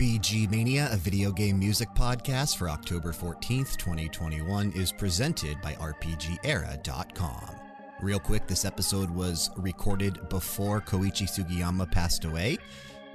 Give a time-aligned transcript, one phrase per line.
[0.00, 7.54] VG Mania, a video game music podcast for October 14th, 2021, is presented by RPGera.com.
[8.00, 12.56] Real quick, this episode was recorded before Koichi Sugiyama passed away.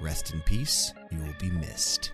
[0.00, 2.12] Rest in peace, you will be missed.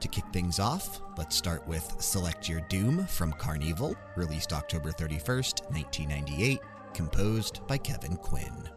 [0.00, 5.70] To kick things off, let's start with Select Your Doom from CarnEvil, released October 31st,
[5.70, 6.60] 1998,
[6.92, 8.68] composed by Kevin Quinn.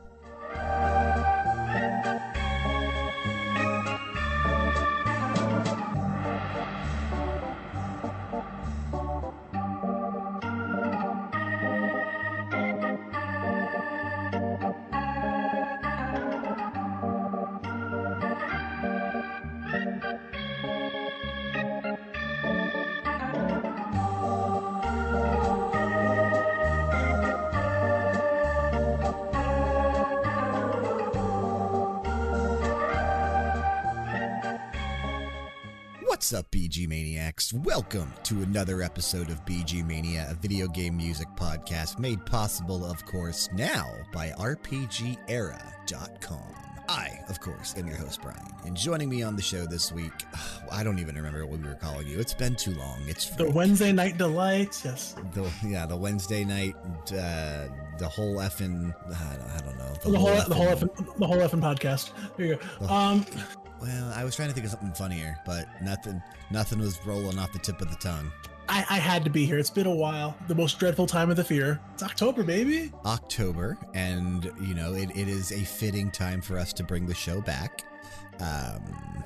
[37.75, 43.05] Welcome to another episode of VG Mania, a video game music podcast made possible, of
[43.05, 45.17] course, now by RPGera.com.
[46.87, 50.13] I, of course, am your host, Brian, and joining me on the show this week,
[50.71, 52.17] I don't even remember what we were calling you.
[52.17, 53.01] It's been too long.
[53.07, 55.13] It's the Wednesday Night Delights, yes.
[55.33, 56.75] The, yeah, the Wednesday night,
[57.11, 57.67] uh,
[57.97, 59.93] the whole effing, I don't, I don't know.
[60.01, 62.11] The, the whole, whole the whole effing, the whole effing podcast.
[62.37, 62.87] There you go.
[62.87, 63.25] Um,
[63.81, 67.51] well, I was trying to think of something funnier, but nothing nothing was rolling off
[67.53, 68.31] the tip of the tongue.
[68.67, 69.59] I, I, had to be here.
[69.59, 70.35] It's been a while.
[70.47, 71.79] The most dreadful time of the fear.
[71.93, 72.91] It's October, baby.
[73.05, 77.13] October, and you know it, it is a fitting time for us to bring the
[77.13, 77.83] show back.
[78.39, 79.23] Um,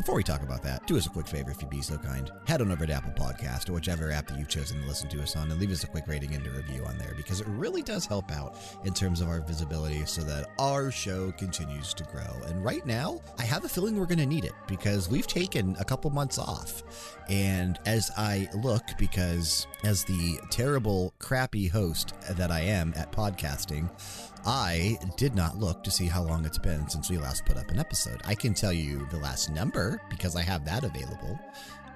[0.00, 2.32] before we talk about that, do us a quick favor if you'd be so kind.
[2.46, 5.20] Head on over to Apple Podcast or whichever app that you've chosen to listen to
[5.20, 7.46] us on and leave us a quick rating and a review on there because it
[7.48, 12.04] really does help out in terms of our visibility so that our show continues to
[12.04, 12.34] grow.
[12.46, 15.76] And right now, I have a feeling we're going to need it because we've taken
[15.78, 16.82] a couple months off.
[17.28, 23.90] And as I look, because as the terrible, crappy host that I am at podcasting,
[24.46, 27.70] I did not look to see how long it's been since we last put up
[27.70, 28.20] an episode.
[28.24, 31.38] I can tell you the last number because I have that available.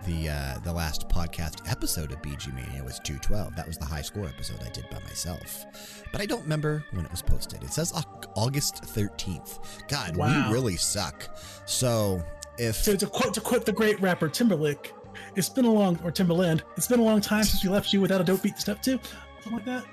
[0.05, 3.57] The uh, the last podcast episode of VG Mania was 212.
[3.57, 5.65] That was the high score episode I did by myself.
[6.13, 7.63] But I don't remember when it was posted.
[7.63, 7.93] It says
[8.37, 9.89] August 13th.
[9.89, 10.49] God, wow.
[10.49, 11.35] we really suck.
[11.65, 12.23] So
[12.59, 14.93] if so to quote to quote the great rapper Timberlake,
[15.37, 18.03] it's been a long or Timberland, it's been a long time since we left you
[18.03, 19.01] without a dope beat to step to.
[19.41, 19.85] Something like that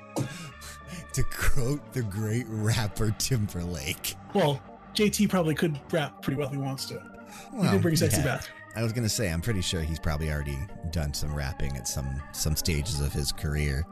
[1.13, 4.16] to quote the great rapper Timberlake.
[4.34, 4.62] Well,
[4.94, 7.02] JT probably could rap pretty well if he wants to.
[7.53, 8.38] Well, he did bring sexy yeah.
[8.38, 8.50] back.
[8.75, 10.57] I was gonna say, I'm pretty sure he's probably already
[10.91, 13.85] done some rapping at some some stages of his career.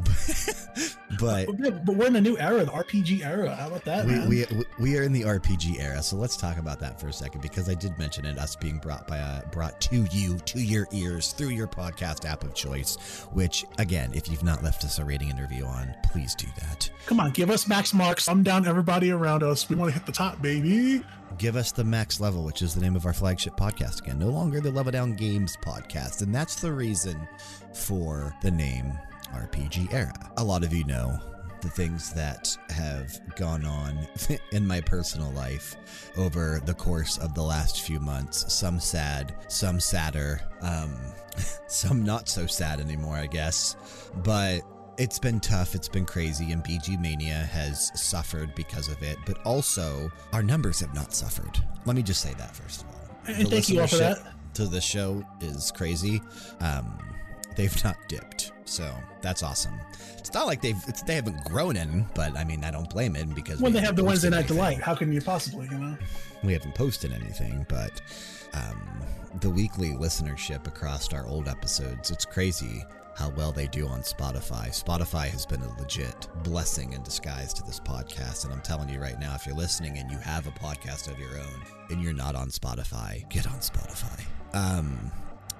[1.20, 1.46] but
[1.84, 3.54] but we're in a new era, the RPG era.
[3.54, 4.06] How about that?
[4.06, 4.28] We, man?
[4.28, 4.46] we
[4.80, 7.68] we are in the RPG era, so let's talk about that for a second because
[7.68, 11.32] I did mention it, us being brought by uh, brought to you to your ears
[11.32, 12.96] through your podcast app of choice.
[13.32, 16.90] Which again, if you've not left us a rating and review on, please do that.
[17.06, 18.28] Come on, give us max marks.
[18.28, 19.68] I'm down everybody around us.
[19.68, 21.02] We want to hit the top, baby.
[21.38, 24.18] Give us the max level, which is the name of our flagship podcast again.
[24.18, 27.26] No longer the Level Down Games podcast, and that's the reason
[27.72, 30.12] for the name RPG era.
[30.36, 31.18] A lot of you know
[31.62, 34.06] the things that have gone on
[34.52, 35.76] in my personal life
[36.16, 38.52] over the course of the last few months.
[38.52, 40.94] Some sad, some sadder, um,
[41.68, 44.10] some not so sad anymore, I guess.
[44.24, 44.62] But
[44.98, 49.38] it's been tough, it's been crazy, and VG Mania has suffered because of it, but
[49.46, 51.58] also our numbers have not suffered.
[51.86, 53.02] Let me just say that first of all.
[53.26, 54.18] And thank you all for that.
[54.54, 56.20] To the show is crazy.
[56.60, 56.98] Um,
[57.56, 58.52] they've not dipped.
[58.64, 59.78] So that's awesome.
[60.18, 63.34] It's not like they've they haven't grown in, but I mean I don't blame it
[63.34, 65.96] because when they have the Wednesday night delight, how can you possibly, you know?
[66.42, 68.00] We haven't posted anything, but
[68.54, 69.02] um,
[69.40, 74.68] the weekly listenership across our old episodes, it's crazy how well they do on Spotify.
[74.68, 78.44] Spotify has been a legit blessing in disguise to this podcast.
[78.44, 81.18] And I'm telling you right now, if you're listening and you have a podcast of
[81.18, 84.24] your own and you're not on Spotify, get on Spotify.
[84.54, 85.10] Um,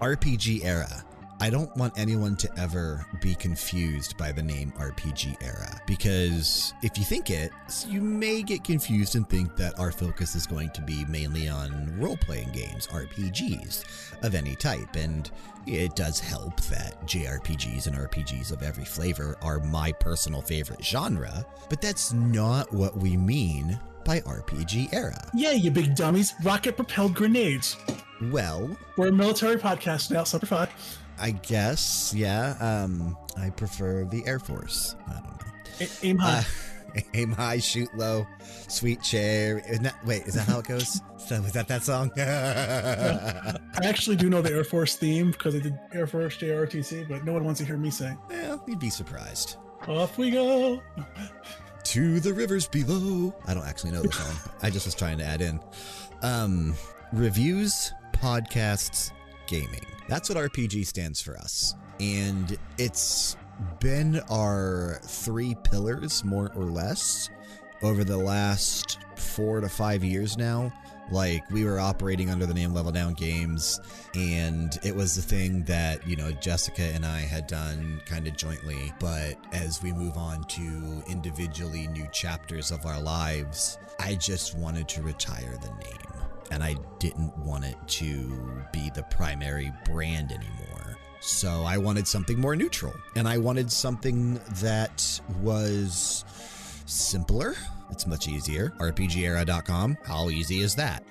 [0.00, 1.04] RPG Era
[1.42, 6.96] I don't want anyone to ever be confused by the name RPG era because if
[6.96, 7.50] you think it,
[7.84, 11.98] you may get confused and think that our focus is going to be mainly on
[11.98, 14.94] role playing games, RPGs of any type.
[14.94, 15.32] And
[15.66, 21.44] it does help that JRPGs and RPGs of every flavor are my personal favorite genre,
[21.68, 25.28] but that's not what we mean by RPG era.
[25.34, 26.34] Yeah, you big dummies.
[26.44, 27.76] Rocket propelled grenades.
[28.30, 30.68] Well, we're a military podcast now, Semper Fi.
[31.22, 32.56] I guess, yeah.
[32.60, 34.96] Um, I prefer the Air Force.
[35.08, 35.86] I don't know.
[36.02, 36.38] aim high.
[36.38, 36.42] Uh,
[37.14, 38.26] Aim high, shoot low,
[38.68, 39.62] sweet chair.
[39.80, 41.00] That, wait, is that how it goes?
[41.16, 42.10] so, was that that song?
[42.18, 47.24] I actually do know the Air Force theme because I did Air Force JROTC, but
[47.24, 48.18] no one wants to hear me sing.
[48.28, 49.56] well, you'd be surprised.
[49.88, 50.82] Off we go.
[51.84, 53.34] To the rivers below.
[53.46, 54.52] I don't actually know the song.
[54.62, 55.60] I just was trying to add in.
[56.20, 56.74] Um,
[57.12, 59.12] reviews, podcasts,
[59.46, 59.86] gaming.
[60.12, 61.74] That's what RPG stands for us.
[61.98, 63.34] And it's
[63.80, 67.30] been our three pillars, more or less,
[67.82, 70.70] over the last four to five years now.
[71.10, 73.80] Like, we were operating under the name Level Down Games,
[74.14, 78.36] and it was the thing that, you know, Jessica and I had done kind of
[78.36, 78.92] jointly.
[79.00, 84.88] But as we move on to individually new chapters of our lives, I just wanted
[84.90, 86.21] to retire the name.
[86.52, 90.98] And I didn't want it to be the primary brand anymore.
[91.20, 92.92] So I wanted something more neutral.
[93.16, 96.24] And I wanted something that was
[96.84, 97.54] simpler.
[97.90, 98.72] It's much easier.
[98.78, 99.96] RPGera.com.
[100.04, 101.02] How easy is that?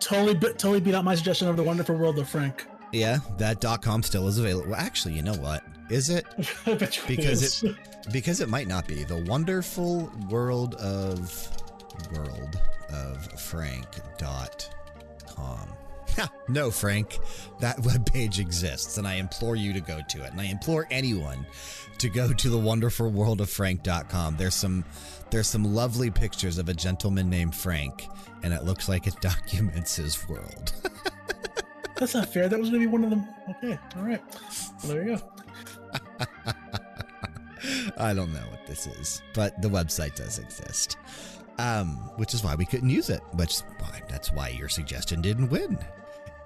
[0.00, 2.66] Totally, totally beat out my suggestion of the Wonderful World of Frank.
[2.92, 4.70] Yeah, that .com still is available.
[4.70, 5.62] Well, actually, you know what?
[5.88, 6.26] Is it?
[6.66, 7.62] I bet you Because is.
[7.62, 7.76] it
[8.12, 9.04] because it might not be.
[9.04, 11.48] The wonderful world of
[12.14, 12.58] world
[13.38, 14.68] frank.com.
[16.16, 17.18] Ha, no, Frank.
[17.60, 20.32] That webpage exists, and I implore you to go to it.
[20.32, 21.46] And I implore anyone
[21.98, 24.36] to go to the wonderful world of frank.com.
[24.36, 24.84] There's some
[25.30, 28.08] there's some lovely pictures of a gentleman named Frank,
[28.42, 30.72] and it looks like it documents his world.
[31.96, 32.48] That's not fair.
[32.48, 33.26] That was going to be one of them.
[33.50, 34.22] Okay, all right.
[34.84, 35.22] Well, there you go.
[37.98, 40.96] I don't know what this is, but the website does exist.
[41.58, 45.48] Um, which is why we couldn't use it, which why that's why your suggestion didn't
[45.48, 45.78] win.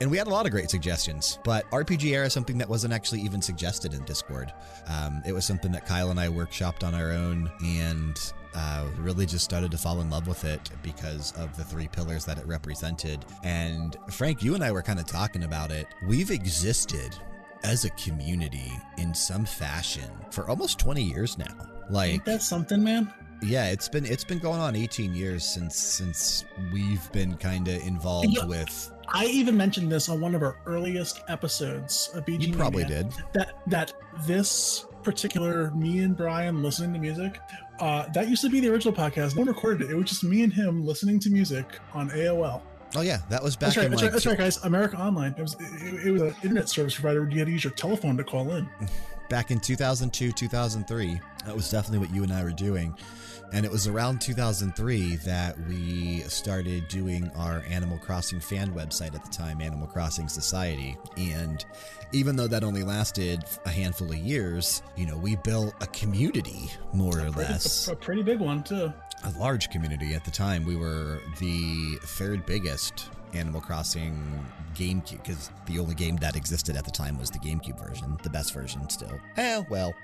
[0.00, 2.92] And we had a lot of great suggestions, but RPG Era is something that wasn't
[2.92, 4.52] actually even suggested in Discord.
[4.88, 8.18] Um, it was something that Kyle and I workshopped on our own and
[8.54, 12.24] uh, really just started to fall in love with it because of the three pillars
[12.24, 13.24] that it represented.
[13.44, 15.86] And Frank, you and I were kind of talking about it.
[16.08, 17.16] We've existed
[17.62, 21.54] as a community in some fashion for almost 20 years now.
[21.90, 23.12] Like Ain't that something, man?
[23.42, 27.82] Yeah, it's been it's been going on 18 years since since we've been kind of
[27.86, 28.44] involved Yeah.
[28.46, 32.48] with I even mentioned this on one of our earliest episodes of VG.
[32.48, 33.12] you probably Mania, did.
[33.34, 33.92] That that
[34.26, 37.40] this particular me and Brian listening to music,
[37.80, 39.34] uh, that used to be the original podcast.
[39.34, 39.90] No one recorded it.
[39.90, 42.62] It was just me and him listening to music on AOL.
[42.94, 43.86] Oh yeah, that was back That's right.
[43.86, 44.12] in That's like right.
[44.12, 44.64] That's right, guys.
[44.64, 45.34] America Online.
[45.36, 47.28] It was it, it was an internet service provider.
[47.28, 48.68] You had to use your telephone to call in.
[49.28, 51.20] back in 2002, 2003.
[51.46, 52.94] That was definitely what you and I were doing.
[53.52, 59.22] And it was around 2003 that we started doing our Animal Crossing fan website at
[59.24, 60.96] the time, Animal Crossing Society.
[61.18, 61.62] And
[62.12, 66.70] even though that only lasted a handful of years, you know, we built a community,
[66.94, 67.88] more or less.
[67.88, 68.90] A, a pretty big one too.
[69.24, 70.64] a large community at the time.
[70.64, 76.84] We were the third biggest Animal Crossing GameCube because the only game that existed at
[76.84, 79.18] the time was the GameCube version, the best version still.
[79.36, 79.94] Eh, well,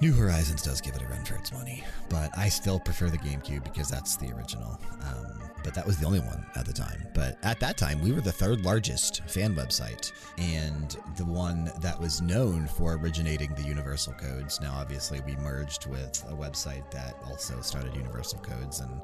[0.00, 3.18] New Horizons does give it a run for its money, but I still prefer the
[3.18, 4.78] GameCube because that's the original.
[5.02, 7.06] Um, but that was the only one at the time.
[7.14, 11.98] But at that time, we were the third largest fan website and the one that
[11.98, 14.60] was known for originating the Universal Codes.
[14.60, 19.00] Now, obviously, we merged with a website that also started Universal Codes and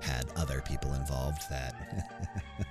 [0.00, 2.10] had other people involved that,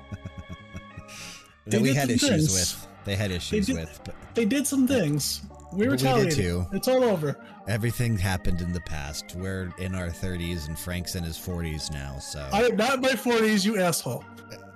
[1.66, 2.54] They that we had issues things.
[2.54, 2.88] with.
[3.06, 5.42] They had issues did- with, but They did some things.
[5.74, 6.66] We But we did too.
[6.74, 7.36] It's all over.
[7.68, 9.36] everything happened in the past.
[9.36, 13.02] We're in our 30s and Frank's in his 40s now, so I am not in
[13.02, 14.24] my forties, you asshole.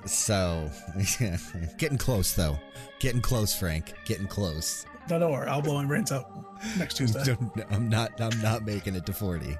[0.05, 0.69] so
[1.77, 2.57] getting close though.
[2.99, 3.93] Getting close, Frank.
[4.05, 4.85] Getting close.
[5.09, 5.47] No, don't worry.
[5.47, 6.31] I'll blow my brains out
[6.77, 7.37] next Tuesday.
[7.71, 8.19] I'm not.
[8.19, 9.57] I'm not making it to 40.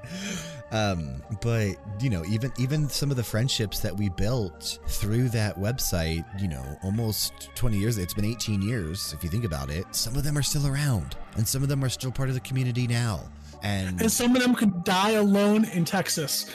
[0.71, 5.57] Um, but you know, even even some of the friendships that we built through that
[5.57, 7.97] website, you know, almost 20 years.
[7.97, 9.85] It's been 18 years if you think about it.
[9.91, 12.41] Some of them are still around, and some of them are still part of the
[12.41, 13.21] community now.
[13.63, 16.49] And And some of them could die alone in Texas.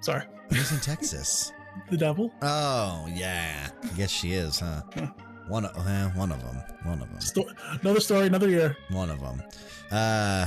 [0.00, 1.52] Sorry, who's in Texas?
[1.90, 2.32] the devil.
[2.42, 4.82] Oh yeah, I guess she is, huh?
[5.50, 6.56] One, of, uh, one of them.
[6.84, 7.20] One of them.
[7.20, 7.50] Sto-
[7.82, 8.76] another story, another year.
[8.90, 9.42] One of them.
[9.90, 10.46] Uh,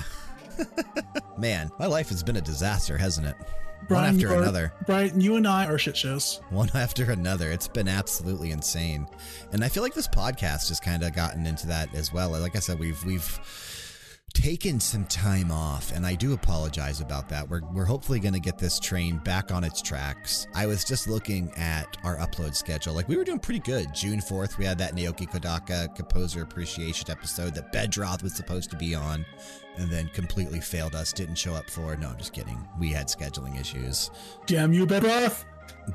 [1.37, 3.35] man, my life has been a disaster, hasn't it?
[3.87, 4.73] Brian, one after are- another.
[4.85, 6.39] Brian, you and I are shit shows.
[6.49, 7.51] One after another.
[7.51, 9.07] It's been absolutely insane,
[9.51, 12.29] and I feel like this podcast has kind of gotten into that as well.
[12.29, 13.39] Like I said, we've we've
[14.33, 17.47] taken some time off, and I do apologize about that.
[17.47, 20.47] We're, we're hopefully going to get this train back on its tracks.
[20.53, 22.93] I was just looking at our upload schedule.
[22.93, 23.93] Like, we were doing pretty good.
[23.93, 28.75] June 4th, we had that Naoki Kodaka composer appreciation episode that Bedroth was supposed to
[28.75, 29.25] be on,
[29.77, 31.95] and then completely failed us, didn't show up for.
[31.95, 32.67] No, I'm just kidding.
[32.79, 34.09] We had scheduling issues.
[34.45, 35.45] Damn you, Bedroth.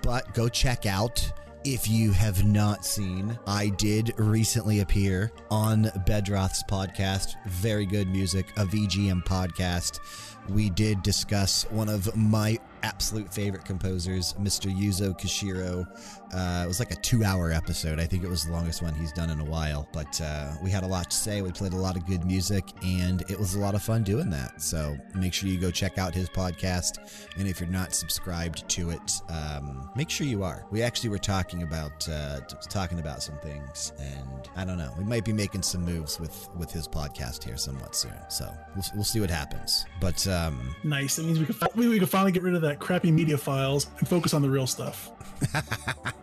[0.02, 1.32] But go check out
[1.64, 8.46] if you have not seen, I did recently appear on Bedroth's podcast, Very Good Music,
[8.56, 10.00] a VGM podcast.
[10.48, 14.74] We did discuss one of my absolute favorite composers, Mr.
[14.74, 15.86] Yuzo Koshiro.
[16.32, 17.98] Uh, it was like a two hour episode.
[17.98, 19.88] I think it was the longest one he's done in a while.
[19.92, 21.42] But uh, we had a lot to say.
[21.42, 24.30] We played a lot of good music, and it was a lot of fun doing
[24.30, 24.62] that.
[24.62, 26.98] So make sure you go check out his podcast.
[27.36, 30.64] And if you're not subscribed to it, um, make sure you are.
[30.70, 34.92] We actually were talking about uh, talking about some things, and I don't know.
[34.96, 38.12] We might be making some moves with with his podcast here somewhat soon.
[38.28, 39.84] So we'll, we'll see what happens.
[40.00, 41.18] But um, nice.
[41.18, 43.86] It means we can we can finally get rid of that that crappy media files
[43.98, 45.10] and focus on the real stuff.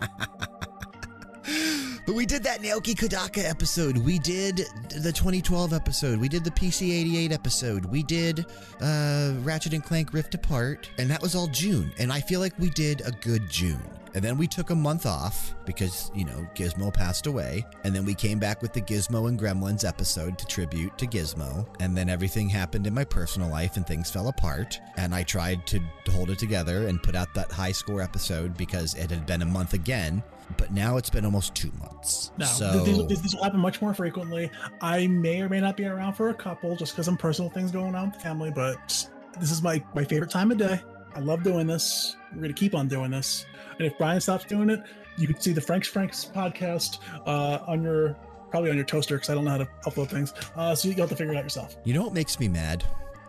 [2.06, 3.98] But we did that Naoki Kodaka episode.
[3.98, 4.58] We did
[4.90, 6.20] the 2012 episode.
[6.20, 7.86] We did the PC 88 episode.
[7.86, 8.46] We did
[8.80, 10.88] uh, Ratchet and Clank Rift Apart.
[11.00, 11.92] And that was all June.
[11.98, 13.82] And I feel like we did a good June.
[14.15, 17.65] And then we took a month off because, you know, Gizmo passed away.
[17.84, 21.67] And then we came back with the Gizmo and Gremlins episode to tribute to Gizmo.
[21.81, 24.79] And then everything happened in my personal life and things fell apart.
[24.95, 28.93] And I tried to hold it together and put out that high score episode because
[28.95, 30.24] it had been a month again.
[30.57, 32.31] But now it's been almost two months.
[32.38, 34.50] No, so, these, these will happen much more frequently.
[34.79, 37.72] I may or may not be around for a couple just because some personal things
[37.72, 40.79] going on with the family, but this is my, my favorite time of day.
[41.15, 42.15] I love doing this.
[42.31, 43.45] We're going to keep on doing this.
[43.77, 44.82] And if Brian stops doing it,
[45.17, 48.15] you can see the Frank's Franks podcast uh, on your
[48.50, 50.34] probably on your toaster because I don't know how to upload things.
[50.55, 51.75] Uh, so you have to figure it out yourself.
[51.84, 52.84] You know what makes me mad?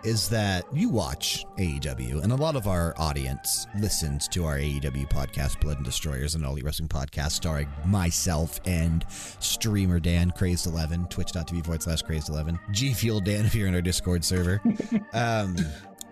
[0.04, 5.10] Is that you watch AEW, and a lot of our audience listens to our AEW
[5.10, 11.10] podcast, Blood and Destroyers, and All Elite Wrestling podcast, starring myself and streamer Dan, Crazed11,
[11.10, 14.60] twitch.tv forward slash Crazed11, G Fuel Dan if you're in our Discord server.
[15.12, 15.56] um,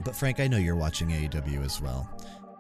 [0.05, 2.11] but Frank, I know you're watching AEW as well.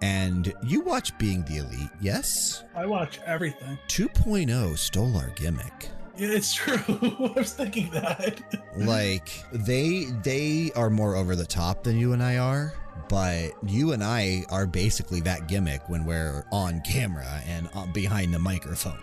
[0.02, 2.64] And you watch Being the Elite, yes?
[2.74, 3.78] I watch everything.
[3.88, 5.90] 2.0 stole our gimmick.
[6.16, 6.78] Yeah, it's true.
[6.88, 8.40] I was thinking that.
[8.76, 12.72] like they they are more over the top than you and I are,
[13.08, 18.32] but you and I are basically that gimmick when we're on camera and uh, behind
[18.32, 19.02] the microphone.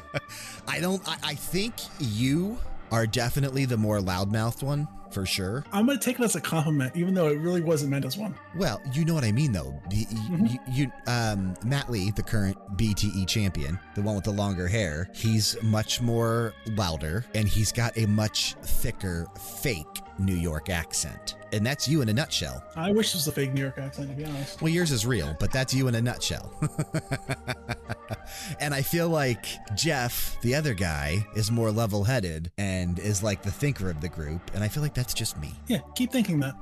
[0.68, 1.06] I don't.
[1.06, 2.58] I, I think you
[2.90, 5.64] are definitely the more loudmouthed one for sure.
[5.72, 8.34] I'm gonna take it as a compliment, even though it really wasn't meant as one.
[8.56, 9.80] Well, you know what I mean, though.
[9.90, 10.46] You, Mm-hmm.
[10.46, 15.08] you, you, um, Matt Lee, the current BTE champion, the one with the longer hair,
[15.14, 19.26] he's much more louder, and he's got a much thicker
[19.62, 19.86] fake
[20.18, 22.62] New York accent, and that's you in a nutshell.
[22.76, 24.60] I wish this was a fake New York accent, to be honest.
[24.60, 26.52] Well, yours is real, but that's you in a nutshell.
[28.60, 33.42] and I feel like Jeff, the other guy, is more level headed and is like
[33.42, 34.40] the thinker of the group.
[34.54, 35.52] And I feel like that's just me.
[35.66, 36.54] Yeah, keep thinking that,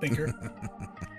[0.00, 0.32] thinker.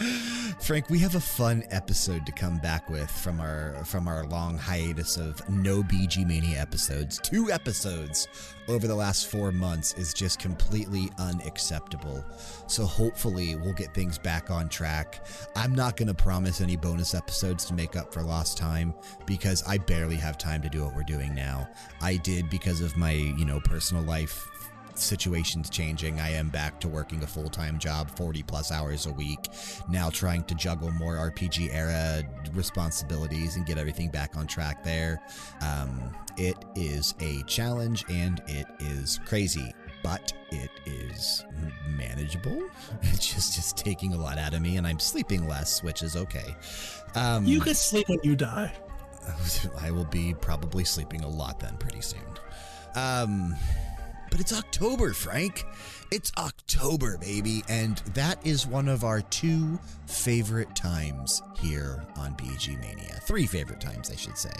[0.60, 4.56] Frank, we have a fun episode to come back with from our from our long
[4.56, 7.18] hiatus of no VG Mania episodes.
[7.22, 8.28] Two episodes
[8.68, 12.24] over the last four months is just completely unacceptable.
[12.66, 15.26] So hopefully we'll get things back on track.
[15.54, 18.94] I'm not going to promise any bonus episodes to make up for lost time
[19.26, 21.68] because I barely have time to do what we're doing now.
[22.00, 24.49] I did because of my, you know, personal life
[25.00, 26.20] situations changing.
[26.20, 29.48] I am back to working a full time job, 40 plus hours a week,
[29.88, 35.22] now trying to juggle more RPG era responsibilities and get everything back on track there.
[35.60, 39.74] Um, it is a challenge and it is crazy.
[40.02, 41.44] But it is
[41.90, 42.62] manageable.
[43.02, 46.16] It's just just taking a lot out of me, and I'm sleeping less, which is
[46.16, 46.56] okay.
[47.14, 48.72] Um, you can sleep when you die.
[49.80, 52.20] I will be probably sleeping a lot then pretty soon.
[52.94, 53.54] Um,
[54.30, 55.64] but it's October, Frank.
[56.10, 57.62] It's October, baby.
[57.68, 63.20] And that is one of our two favorite times here on VG Mania.
[63.22, 64.52] Three favorite times, I should say.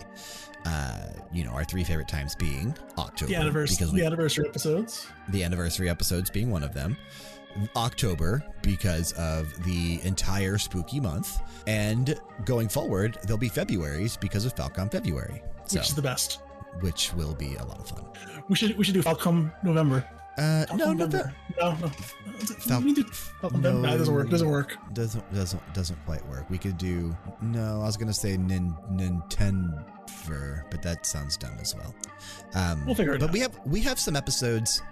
[0.66, 3.30] Uh, you know, our three favorite times being October.
[3.30, 5.06] The anniversary, because we, the anniversary episodes.
[5.30, 6.96] the anniversary episodes being one of them.
[7.74, 11.40] October because of the entire spooky month.
[11.66, 15.42] And going forward, there'll be February's because of Falcon February.
[15.66, 16.40] So, which is the best.
[16.80, 18.04] Which will be a lot of fun.
[18.48, 20.04] We should we should do Falcon November.
[20.38, 21.34] Uh, Falcon no, no, November.
[21.60, 21.88] no, no.
[21.88, 23.88] Fal- we do Falcon November.
[23.88, 24.30] No, it doesn't work.
[24.30, 24.76] Doesn't work.
[24.92, 26.48] Doesn't doesn't doesn't quite work.
[26.48, 27.80] We could do no.
[27.82, 29.84] I was gonna say nin, Nintendo,
[30.70, 31.94] but that sounds dumb as well.
[32.54, 33.32] Um, We'll figure it but out.
[33.32, 34.82] we have we have some episodes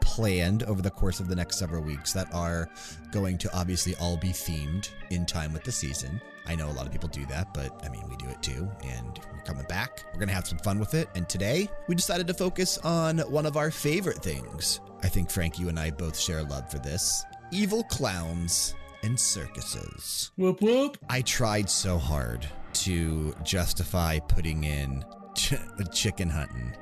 [0.00, 2.68] planned over the course of the next several weeks that are
[3.12, 6.20] going to obviously all be themed in time with the season.
[6.46, 8.68] I know a lot of people do that, but I mean, we do it too,
[8.84, 10.04] and coming back.
[10.12, 11.08] We're going to have some fun with it.
[11.14, 14.80] And today, we decided to focus on one of our favorite things.
[15.02, 19.18] I think, Frank, you and I both share a love for this evil clowns and
[19.18, 20.30] circuses.
[20.36, 20.96] Whoop whoop.
[21.08, 25.54] I tried so hard to justify putting in ch-
[25.92, 26.72] chicken hunting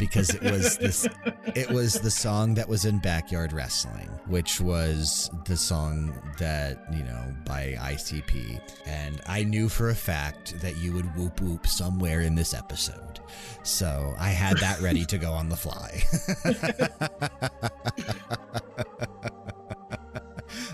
[0.00, 1.06] because it was this
[1.54, 7.04] it was the song that was in backyard wrestling which was the song that you
[7.04, 12.22] know by icp and i knew for a fact that you would whoop whoop somewhere
[12.22, 13.20] in this episode.
[13.62, 16.02] So i had that ready to go on the fly.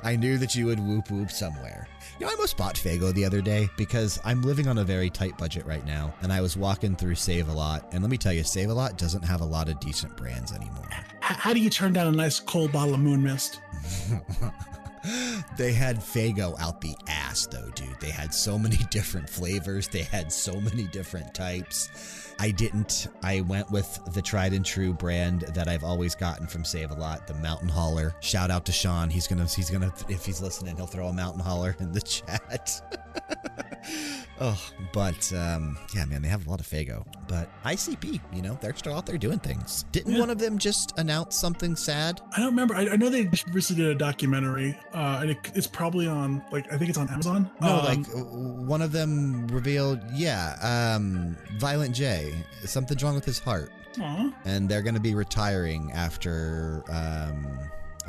[0.02, 1.88] I knew that you would whoop whoop somewhere.
[2.18, 5.10] You know, I almost bought Faygo the other day because I'm living on a very
[5.10, 8.16] tight budget right now, and I was walking through Save a Lot, and let me
[8.16, 10.88] tell you, Save a Lot doesn't have a lot of decent brands anymore.
[11.20, 13.60] How do you turn down a nice cold bottle of Moon Mist?
[15.56, 17.98] they had Faygo out the ass, though, dude.
[18.00, 22.34] They had so many different flavors, they had so many different types.
[22.38, 23.08] I didn't.
[23.22, 26.94] I went with the tried and true brand that I've always gotten from Save a
[26.94, 28.14] Lot, the Mountain Hauler.
[28.20, 29.08] Shout out to Sean.
[29.08, 29.46] He's gonna.
[29.46, 29.92] He's gonna.
[30.08, 32.82] If he's listening, he'll throw a Mountain Hauler in the chat.
[34.40, 34.60] oh,
[34.92, 37.04] but um, yeah, man, they have a lot of Faygo.
[37.28, 39.84] But ICP, you know, they're still out there doing things.
[39.92, 40.20] Didn't Yeah.
[40.20, 42.20] one of them just announce something sad?
[42.32, 42.74] I don't remember.
[42.74, 46.72] I, I know they recently did a documentary, uh, and it, it's probably on like
[46.72, 47.50] I think it's on Amazon.
[47.60, 48.06] No, Um, like
[48.68, 50.56] one of them revealed, yeah,
[50.96, 52.34] um, Violent J.
[52.64, 54.32] Something's wrong with his heart, aw.
[54.44, 57.46] and they're going to be retiring after um,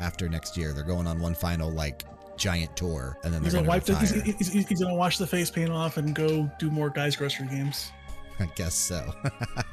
[0.00, 0.72] after next year.
[0.72, 2.04] They're going on one final like
[2.38, 5.26] giant tour, and then He's they're gonna wipe the, he's, he's, he's gonna wash the
[5.26, 7.90] face paint off and go do more guys grocery games.
[8.40, 9.12] I guess so.
[9.54, 9.64] but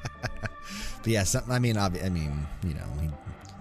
[1.05, 1.53] yeah, something.
[1.53, 2.87] I mean, I mean, you know,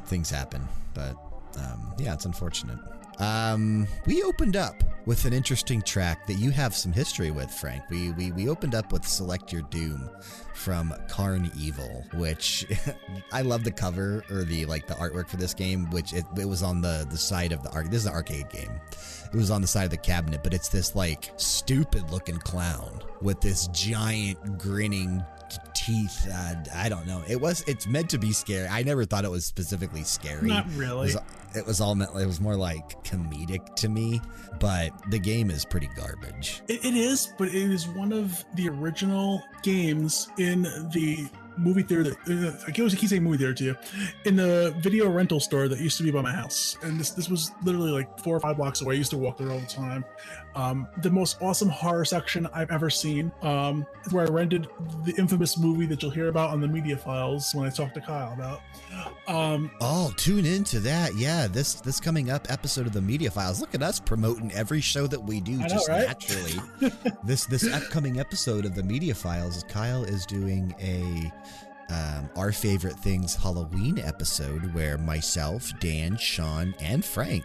[0.06, 1.16] things happen, but
[1.58, 2.78] um, yeah, it's unfortunate.
[3.18, 7.82] Um, we opened up with an interesting track that you have some history with, Frank.
[7.90, 10.08] We we we opened up with "Select Your Doom"
[10.54, 12.66] from CarnEvil, which
[13.32, 16.48] I love the cover or the like the artwork for this game, which it, it
[16.48, 17.90] was on the the side of the arc.
[17.90, 18.80] This is an arcade game.
[19.32, 23.00] It was on the side of the cabinet, but it's this like stupid looking clown
[23.20, 25.24] with this giant grinning
[25.74, 26.28] teeth.
[26.32, 27.22] Uh, I don't know.
[27.28, 27.62] It was.
[27.66, 28.66] It's meant to be scary.
[28.66, 30.48] I never thought it was specifically scary.
[30.48, 31.06] Not It really.
[31.06, 31.16] was,
[31.54, 32.10] it was all meant.
[32.18, 34.20] It was more like comedic to me,
[34.60, 36.62] but the game is pretty garbage.
[36.68, 42.04] It, it is, but it is one of the original games in the movie theater.
[42.04, 43.76] That, uh, I I keep saying movie theater to you,
[44.24, 46.76] in the video rental store that used to be by my house.
[46.82, 48.94] And this this was literally like four or five blocks away.
[48.94, 50.04] I used to walk there all the time.
[50.54, 53.32] Um, the most awesome horror section I've ever seen.
[53.42, 54.68] Um, where I rented
[55.04, 58.00] the infamous movie that you'll hear about on the media files when I talk to
[58.00, 58.60] Kyle about.
[59.26, 61.14] Um, Oh, tune into that.
[61.16, 63.60] Yeah, this this coming up episode of the Media Files.
[63.60, 66.06] Look at us promoting every show that we do know, just right?
[66.06, 66.54] naturally.
[67.24, 71.32] this this upcoming episode of the Media Files, Kyle is doing a
[71.90, 77.44] um, our favorite things Halloween episode where myself, Dan, Sean, and Frank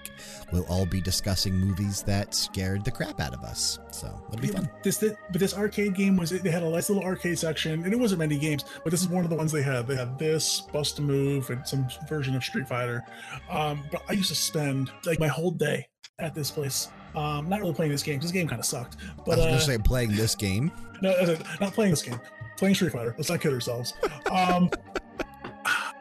[0.51, 3.79] will all be discussing movies that scared the crap out of us.
[3.91, 4.69] So it'll be fun.
[4.83, 7.93] This, this but this arcade game was they had a nice little arcade section, and
[7.93, 9.87] it wasn't many games, but this is one of the ones they had.
[9.87, 13.03] They had this, Bust a Move, and some version of Street Fighter.
[13.49, 15.87] Um, but I used to spend like my whole day
[16.19, 16.89] at this place.
[17.15, 18.19] Um, not really playing this game.
[18.19, 18.97] This game kind of sucked.
[19.25, 20.71] But I was uh, gonna say playing this game.
[21.01, 22.19] no, uh, not playing this game.
[22.59, 23.15] Playing Street Fighter.
[23.17, 23.93] Let's not kid ourselves.
[24.29, 24.69] Um,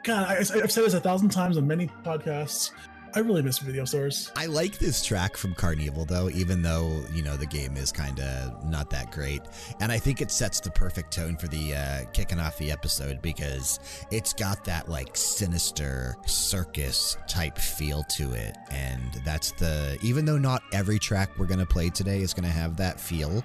[0.02, 2.72] God, I, I've said this a thousand times on many podcasts.
[3.14, 4.32] I really miss video stores.
[4.36, 8.18] I like this track from CarnEvil though, even though you know the game is kind
[8.20, 9.40] of not that great,
[9.80, 13.22] and I think it sets the perfect tone for the uh, kicking off the episode
[13.22, 13.78] because
[14.10, 20.38] it's got that like sinister circus type feel to it, and that's the even though
[20.38, 23.44] not every track we're gonna play today is gonna have that feel.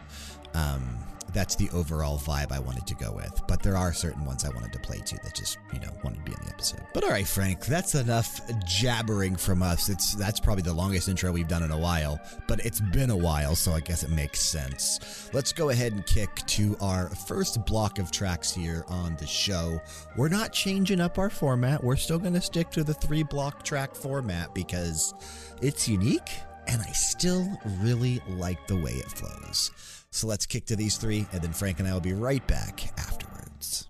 [0.55, 0.97] Um,
[1.33, 3.41] that's the overall vibe I wanted to go with.
[3.47, 6.17] But there are certain ones I wanted to play too that just, you know, wanted
[6.17, 6.81] to be in the episode.
[6.93, 9.89] But all right, Frank, that's enough jabbering from us.
[9.89, 13.17] It's that's probably the longest intro we've done in a while, but it's been a
[13.17, 15.29] while, so I guess it makes sense.
[15.33, 19.81] Let's go ahead and kick to our first block of tracks here on the show.
[20.15, 21.83] We're not changing up our format.
[21.83, 25.13] We're still going to stick to the three block track format because
[25.61, 26.29] it's unique
[26.67, 27.47] and I still
[27.81, 29.71] really like the way it flows.
[30.13, 32.87] So let's kick to these three, and then Frank and I will be right back
[32.99, 33.89] afterwards.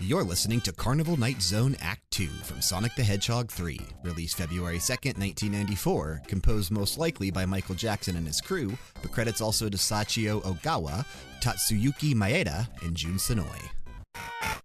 [0.00, 4.78] You're listening to Carnival Night Zone Act 2 from Sonic the Hedgehog 3, released February
[4.78, 9.76] 2nd, 1994, composed most likely by Michael Jackson and his crew, but credits also to
[9.76, 11.04] Sachio Ogawa,
[11.42, 14.63] Tatsuyuki Maeda, and Jun Senoue.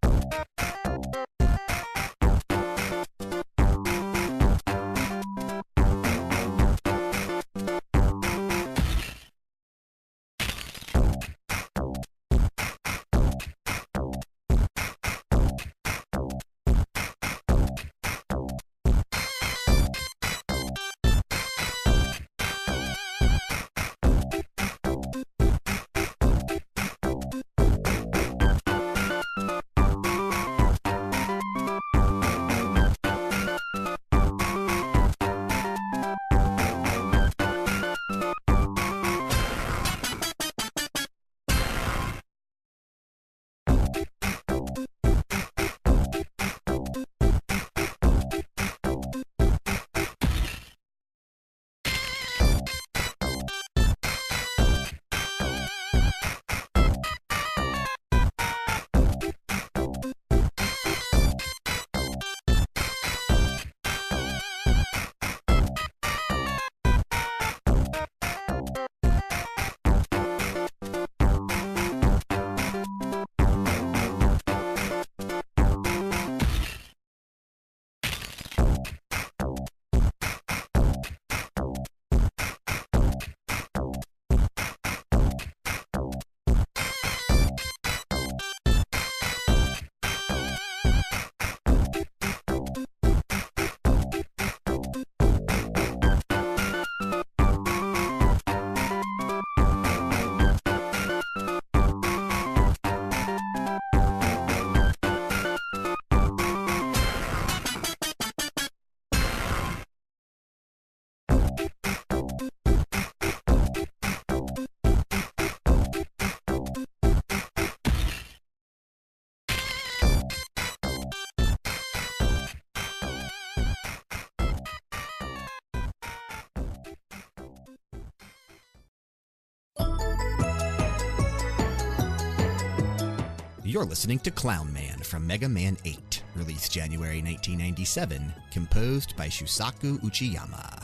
[133.70, 140.00] You're listening to Clown Man from Mega Man 8, released January 1997, composed by Shusaku
[140.00, 140.79] Uchiyama.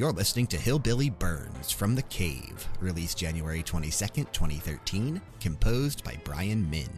[0.00, 6.70] You're listening to Hillbilly Burns from the Cave, released January 22nd, 2013, composed by Brian
[6.70, 6.88] Min.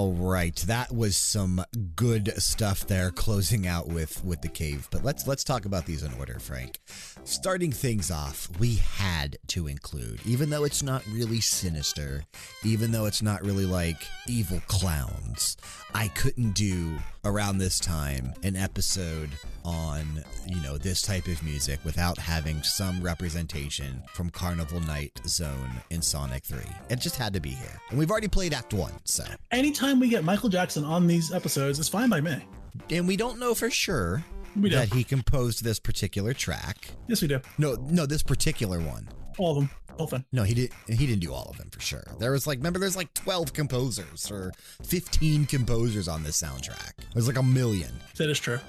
[0.00, 1.62] All right, that was some
[1.94, 4.88] good stuff there, closing out with with the cave.
[4.90, 6.80] But let's let's talk about these in order, Frank.
[7.24, 12.24] Starting things off, we had to include, even though it's not really sinister,
[12.64, 15.58] even though it's not really like evil clowns,
[15.94, 19.28] I couldn't do around this time an episode
[19.64, 25.70] on, you know, this type of music without having some representation from Carnival Night Zone
[25.90, 26.60] in Sonic 3.
[26.88, 27.80] It just had to be here.
[27.90, 29.24] And we've already played Act 1, so.
[29.50, 32.42] Anytime we get Michael Jackson on these episodes, it's fine by me.
[32.90, 34.24] And we don't know for sure
[34.56, 36.88] that he composed this particular track.
[37.06, 37.40] Yes, we do.
[37.58, 39.08] No, no, this particular one.
[39.38, 39.70] All of them.
[39.96, 40.24] Whole thing.
[40.32, 40.72] No, he didn't.
[40.86, 42.04] He didn't do all of them for sure.
[42.18, 46.92] There was like, remember, there's like 12 composers or 15 composers on this soundtrack.
[47.12, 47.92] There's like a million.
[48.16, 48.60] That is true.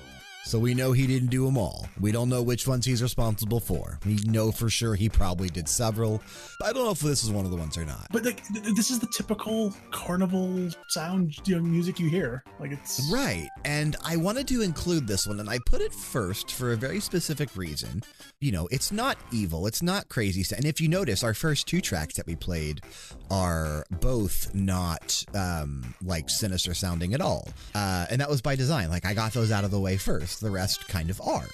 [0.43, 1.87] So we know he didn't do them all.
[1.99, 3.99] We don't know which ones he's responsible for.
[4.05, 6.21] We know for sure he probably did several.
[6.59, 8.07] But I don't know if this is one of the ones or not.
[8.11, 8.43] But like,
[8.75, 12.43] this is the typical carnival sound you know, music you hear.
[12.59, 13.47] Like it's Right.
[13.65, 16.99] And I wanted to include this one, and I put it first for a very
[16.99, 18.03] specific reason.
[18.39, 20.43] You know, it's not evil, it's not crazy.
[20.55, 22.81] And if you notice, our first two tracks that we played
[23.29, 27.47] are both not um, like sinister sounding at all.
[27.75, 28.89] Uh, and that was by design.
[28.89, 31.47] Like, I got those out of the way first, the rest kind of are.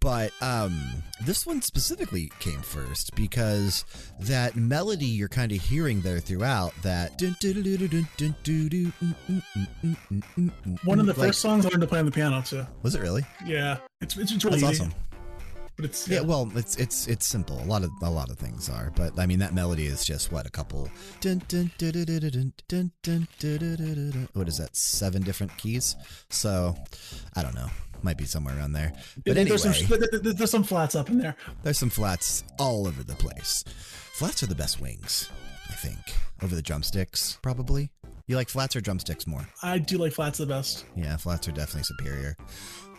[0.00, 0.80] But um,
[1.24, 3.84] this one specifically came first because
[4.20, 7.20] that melody you're kind of hearing there throughout that.
[10.84, 12.66] One of the first songs I learned to play on the piano too.
[12.82, 13.24] Was it really?
[13.44, 14.92] Yeah, it's it's, it's really That's awesome.
[15.76, 16.20] But it's yeah.
[16.20, 16.26] yeah.
[16.26, 17.62] well, it's it's it's simple.
[17.62, 20.32] A lot of a lot of things are, but I mean that melody is just
[20.32, 20.88] what a couple.
[24.32, 24.70] What is that?
[24.72, 25.94] Seven different keys.
[26.30, 26.74] So,
[27.34, 27.68] I don't know.
[28.06, 28.92] Might be somewhere around there.
[29.24, 31.34] But anyway, there's some there- there- there's some flats up in there.
[31.64, 33.64] there's some flats all over the place.
[34.14, 35.28] Flats are the best wings,
[35.68, 35.98] I think,
[36.40, 37.36] over the drumsticks.
[37.42, 37.90] Probably.
[38.28, 39.48] You like flats or drumsticks more?
[39.60, 40.84] I do like flats the best.
[40.94, 42.36] Yeah, flats are definitely superior.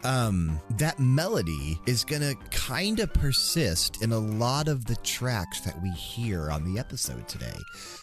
[0.03, 5.81] Um, that melody is gonna kind of persist in a lot of the tracks that
[5.81, 7.55] we hear on the episode today.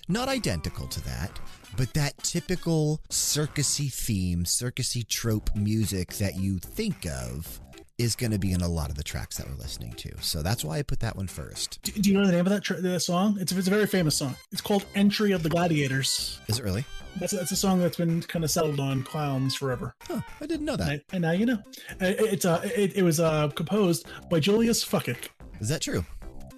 [0.09, 1.39] Not identical to that,
[1.77, 7.61] but that typical circusy theme, circusy trope music that you think of
[7.97, 10.11] is going to be in a lot of the tracks that we're listening to.
[10.21, 11.81] So that's why I put that one first.
[11.83, 13.39] Do, do you know the name of that, that song?
[13.41, 14.35] It's it's a very famous song.
[14.53, 16.85] It's called "Entry of the Gladiators." Is it really?
[17.21, 19.95] That's that's a song that's been kind of settled on clowns forever.
[20.09, 20.89] Huh, I didn't know that.
[20.91, 21.59] And, and now you know.
[22.01, 25.29] It- It's uh, it, it was uh, composed by Julius Fuckick.
[25.61, 26.05] Is that true?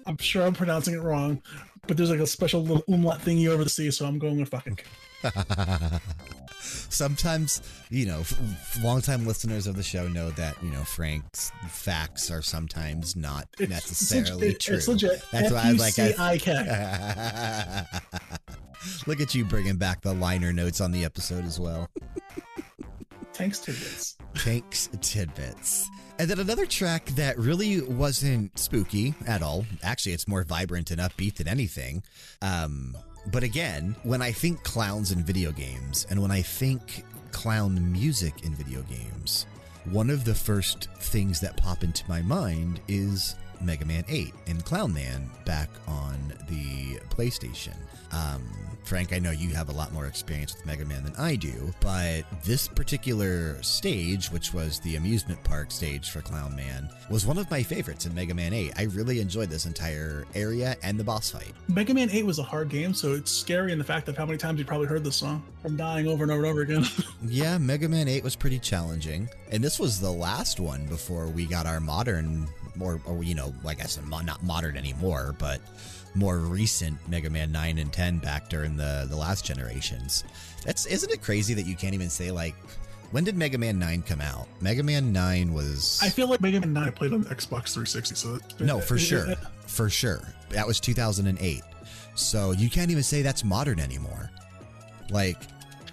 [0.07, 1.41] I'm sure I'm pronouncing it wrong,
[1.87, 4.51] but there's like a special little umlaut thingy over the C, so I'm going with
[4.51, 4.81] Fuckick.
[6.59, 8.23] Sometimes, you know,
[8.81, 13.69] longtime listeners of the show know that, you know, Frank's facts are sometimes not It's,
[13.69, 14.75] necessarily it's, true.
[14.75, 15.21] It's legit.
[15.31, 17.85] That's why I was like, I-.
[19.07, 21.89] Look at you bringing back the liner notes on the episode as well.
[23.33, 24.13] Thanks tidbits.
[24.33, 24.43] this.
[24.43, 25.89] Tanks tidbits.
[26.19, 29.65] And then another track that really wasn't spooky at all.
[29.83, 32.01] Actually, it's more vibrant and upbeat than anything.
[32.41, 32.97] Um,
[33.31, 38.43] but again, when I think clowns in video games and when I think clown music
[38.43, 39.45] in video games,
[39.91, 44.63] one of the first things that pop into my mind is Mega Man 8 and
[44.63, 47.75] Clown Man back on the PlayStation.
[48.11, 48.43] Um,
[48.83, 51.73] Frank, I know you have a lot more experience with Mega Man than I do,
[51.81, 57.37] but this particular stage, which was the amusement park stage for Clown Man, was one
[57.37, 58.71] of my favorites in Mega Man 8.
[58.77, 61.51] I really enjoyed this entire area and the boss fight.
[61.67, 64.25] Mega Man 8 was a hard game, so it's scary in the fact of how
[64.25, 66.85] many times you probably heard this song from dying over and over and over again.
[67.29, 69.27] Yeah, Mega Man 8 was pretty challenging.
[69.51, 73.53] And this was the last one before we got our modern, more, or, you know,
[73.65, 75.61] I guess not modern anymore, but
[76.15, 80.23] more recent Mega Man 9 and 10 back during the, the last generations.
[80.65, 82.55] That's Isn't it crazy that you can't even say, like,
[83.11, 84.47] when did Mega Man 9 come out?
[84.59, 85.99] Mega Man 9 was.
[86.01, 89.35] I feel like Mega Man 9 played on the Xbox 360, so No, for sure.
[89.65, 90.21] For sure.
[90.49, 91.61] That was 2008.
[92.15, 94.29] So you can't even say that's modern anymore.
[95.09, 95.37] Like,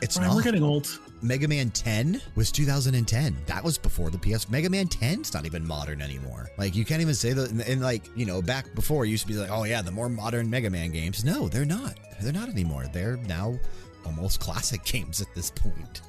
[0.00, 0.36] it's Brian, not.
[0.36, 0.98] we're getting old.
[1.24, 3.34] Mega Man 10 was 2010.
[3.46, 4.50] That was before the PS.
[4.50, 6.50] Mega Man 10's not even modern anymore.
[6.58, 7.50] Like you can't even say that.
[7.50, 9.90] And, and like you know, back before it used to be like, oh yeah, the
[9.90, 11.24] more modern Mega Man games.
[11.24, 11.94] No, they're not.
[12.20, 12.84] They're not anymore.
[12.92, 13.58] They're now
[14.04, 16.02] almost classic games at this point.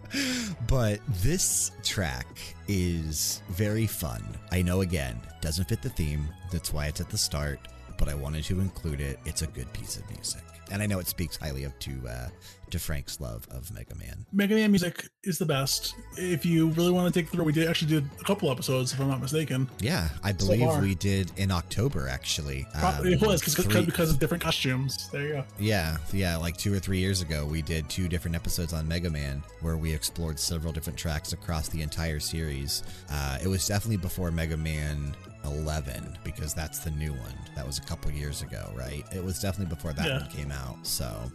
[0.68, 2.26] but this track
[2.68, 4.22] is very fun.
[4.50, 6.28] I know again doesn't fit the theme.
[6.50, 7.58] That's why it's at the start.
[7.96, 9.18] but I wanted to include it.
[9.24, 10.42] It's a good piece of music.
[10.70, 12.28] And I know it speaks highly of to uh,
[12.70, 14.24] to Frank's love of Mega Man.
[14.32, 15.94] Mega Man music is the best.
[16.16, 19.00] If you really want to take through, we did actually did a couple episodes, if
[19.00, 19.68] I'm not mistaken.
[19.80, 20.80] Yeah, I believe far.
[20.80, 22.66] we did in October actually.
[22.78, 25.10] Probably it Um, was because three- because of different costumes.
[25.12, 25.44] There you go.
[25.58, 29.10] Yeah, yeah, like two or three years ago, we did two different episodes on Mega
[29.10, 32.82] Man where we explored several different tracks across the entire series.
[33.10, 37.34] Uh, it was definitely before Mega Man 11 because that's the new one.
[37.54, 39.04] That was a couple years ago, right?
[39.14, 40.18] It was definitely before that Yeah.
[40.18, 40.86] one came out.
[40.86, 41.30] So.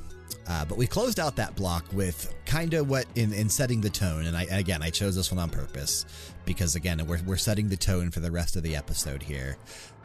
[0.45, 3.89] Uh, but we closed out that block with kind of what in, in setting the
[3.89, 6.05] tone, and I again I chose this one on purpose
[6.45, 9.55] because again we're we're setting the tone for the rest of the episode here.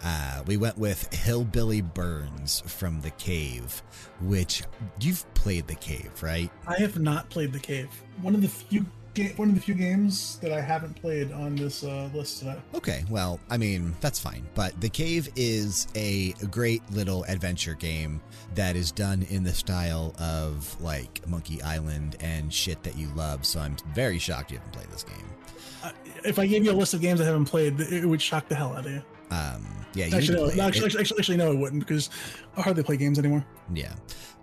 [0.04, 3.82] Uh, we went with Hillbilly Burns from The Cave,
[4.20, 4.62] which
[5.00, 6.50] you've played The Cave, right?
[6.68, 7.88] I have not played the cave.
[8.20, 8.86] One of the few
[9.36, 12.56] one of the few games that I haven't played on this uh, list today.
[12.74, 14.46] Okay, well, I mean, that's fine.
[14.54, 18.20] But The Cave is a great little adventure game
[18.54, 23.44] that is done in the style of like Monkey Island and shit that you love.
[23.44, 25.16] So I'm very shocked you haven't played this game.
[25.84, 25.90] Uh,
[26.24, 28.54] if I gave you a list of games I haven't played, it would shock the
[28.54, 29.02] hell out of you.
[29.30, 30.66] Um, yeah, you Actually, no, to no, play it.
[30.68, 32.10] actually, actually, actually, actually, no, it wouldn't because
[32.56, 33.44] I hardly play games anymore.
[33.74, 33.92] Yeah.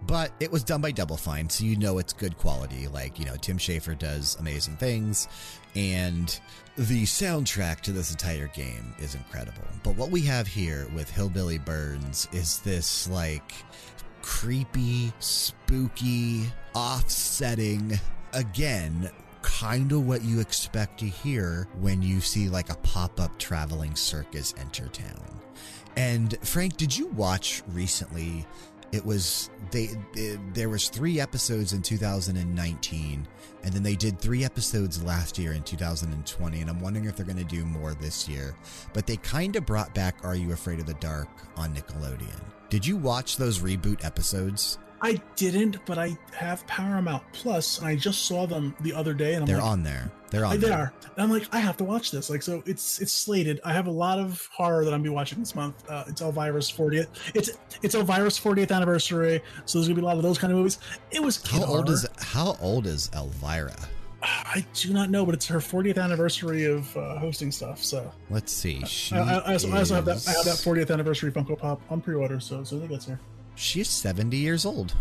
[0.07, 2.87] But it was done by Double Fine, so you know it's good quality.
[2.87, 5.27] Like, you know, Tim Schafer does amazing things,
[5.75, 6.39] and
[6.77, 9.67] the soundtrack to this entire game is incredible.
[9.83, 13.53] But what we have here with Hillbilly Burns is this, like,
[14.21, 17.99] creepy, spooky, offsetting,
[18.33, 23.37] again, kind of what you expect to hear when you see, like, a pop up
[23.37, 25.39] traveling circus enter town.
[25.97, 28.47] And Frank, did you watch recently?
[28.91, 29.89] It was they,
[30.53, 33.27] there was 3 episodes in 2019
[33.63, 37.25] and then they did 3 episodes last year in 2020 and I'm wondering if they're
[37.25, 38.55] going to do more this year.
[38.93, 42.41] But they kind of brought back Are You Afraid of the Dark on Nickelodeon.
[42.69, 44.79] Did you watch those reboot episodes?
[45.01, 49.33] I didn't, but I have Paramount Plus, and I just saw them the other day,
[49.35, 50.11] and I'm They're like, on there.
[50.29, 50.77] They're on they there.
[50.77, 50.93] are.
[51.15, 52.29] And I'm like, I have to watch this.
[52.29, 53.59] Like, so it's it's slated.
[53.65, 55.83] I have a lot of horror that I'm gonna be watching this month.
[55.89, 57.07] Uh, it's Elvira's 40th.
[57.33, 57.49] It's
[57.81, 60.79] it's Elvira's 40th anniversary, so there's gonna be a lot of those kind of movies.
[61.11, 61.91] It was How old horror.
[61.93, 63.75] is how old is Elvira?
[64.21, 67.83] I do not know, but it's her 40th anniversary of uh, hosting stuff.
[67.83, 68.83] So Let's see.
[69.13, 70.27] I, I, I, also, I also have that.
[70.27, 72.39] I have that 40th anniversary Funko Pop on pre-order.
[72.39, 73.19] So so I think that's here.
[73.59, 74.95] She's 70 years old.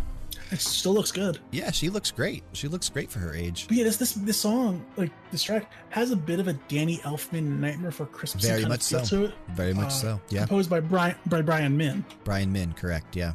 [0.50, 1.38] It still looks good.
[1.50, 2.42] Yeah, she looks great.
[2.54, 3.66] She looks great for her age.
[3.68, 6.96] But yeah, this this this song, like this track, has a bit of a Danny
[6.98, 9.04] Elfman Nightmare for Christmas Very much so.
[9.04, 9.34] to it.
[9.50, 10.20] Very much Uh, so.
[10.30, 10.40] Yeah.
[10.40, 12.02] Composed by Brian by Brian Min.
[12.24, 13.14] Brian Min, correct.
[13.14, 13.32] Yeah.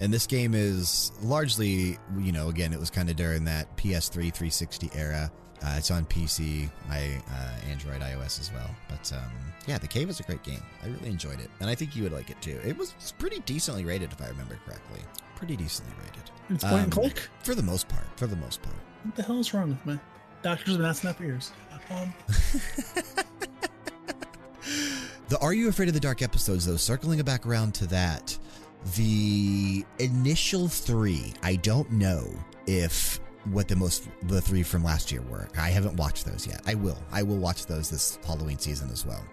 [0.00, 4.32] And this game is largely, you know, again, it was kind of during that PS3
[4.32, 5.30] 360 era.
[5.64, 8.70] Uh, it's on PC, I, uh, Android, iOS as well.
[8.88, 9.30] But um,
[9.66, 10.62] yeah, The Cave is a great game.
[10.84, 11.50] I really enjoyed it.
[11.60, 12.60] And I think you would like it too.
[12.64, 15.00] It was pretty decently rated, if I remember correctly.
[15.34, 16.30] Pretty decently rated.
[16.50, 17.28] It's point and Um, click.
[17.42, 18.04] For the most part.
[18.16, 18.76] For the most part.
[19.04, 19.98] What the hell is wrong with me?
[20.42, 21.52] Doctors have been asking that for years.
[21.90, 22.12] Um,
[25.28, 28.38] The Are You Afraid of the Dark episodes, though, circling back around to that,
[28.94, 32.32] the initial three, I don't know
[32.68, 33.18] if
[33.52, 35.48] what the most, the three from last year were.
[35.58, 36.60] I haven't watched those yet.
[36.66, 37.02] I will.
[37.12, 39.24] I will watch those this Halloween season as well.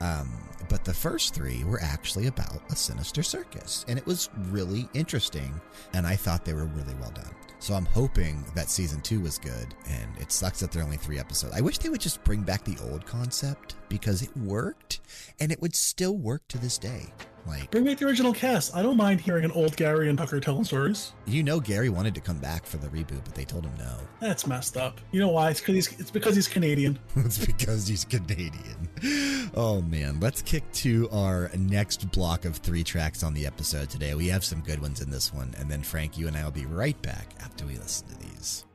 [0.00, 0.30] Um,
[0.68, 5.58] but the first three were actually about a sinister circus, and it was really interesting,
[5.94, 7.34] and I thought they were really well done.
[7.58, 10.98] So I'm hoping that season two was good, and it sucks that there are only
[10.98, 11.54] three episodes.
[11.54, 15.00] I wish they would just bring back the old concept because it worked,
[15.40, 17.06] and it would still work to this day.
[17.46, 18.74] Like, bring back the original cast.
[18.74, 21.12] I don't mind hearing an old Gary and Tucker telling stories.
[21.26, 23.96] you know, Gary wanted to come back for the reboot, but they told him no.
[24.20, 25.00] That's messed up.
[25.12, 25.50] You know why?
[25.50, 26.98] It's because he's it's because he's Canadian.
[27.16, 28.88] it's because he's Canadian.
[29.54, 34.14] Oh man, let's kick to our next block of three tracks on the episode today.
[34.14, 36.50] We have some good ones in this one, and then Frank, you and I will
[36.50, 38.65] be right back after we listen to these.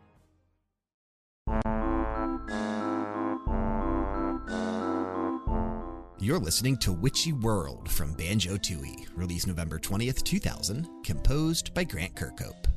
[6.21, 12.13] You're listening to Witchy World from Banjo Tooie, released November 20th, 2000, composed by Grant
[12.13, 12.67] Kirkhope.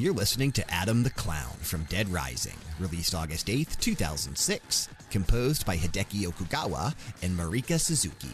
[0.00, 5.76] You're listening to Adam the Clown from Dead Rising, released August 8th, 2006, composed by
[5.76, 8.28] Hideki Okugawa and Marika Suzuki.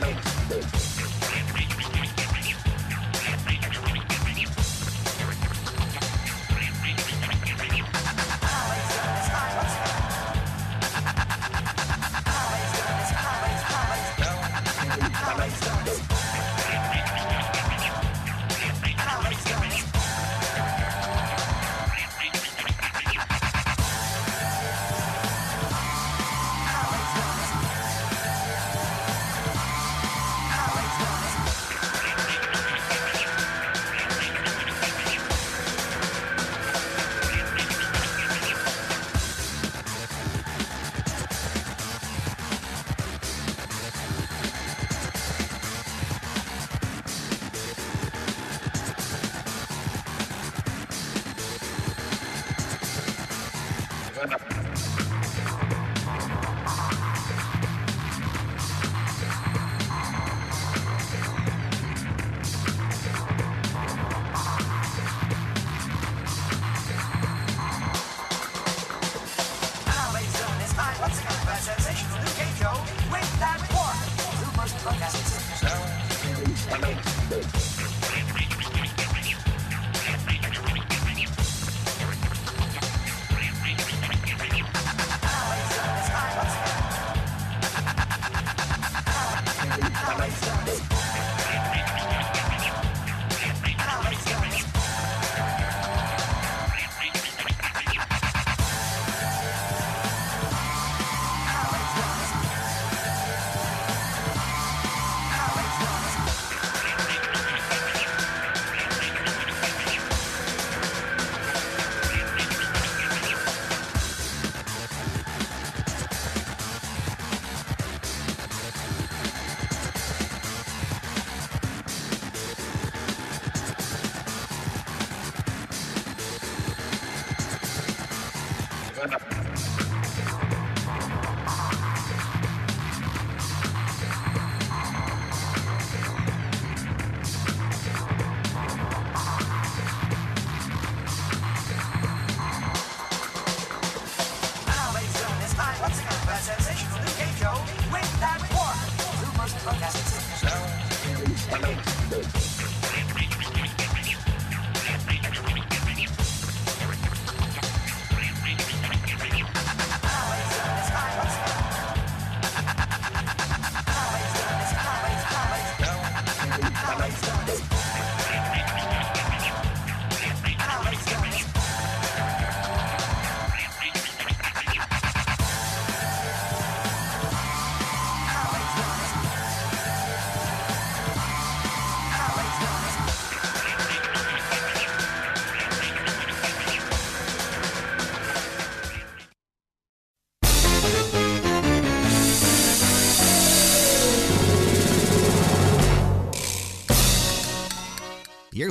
[0.00, 0.83] You're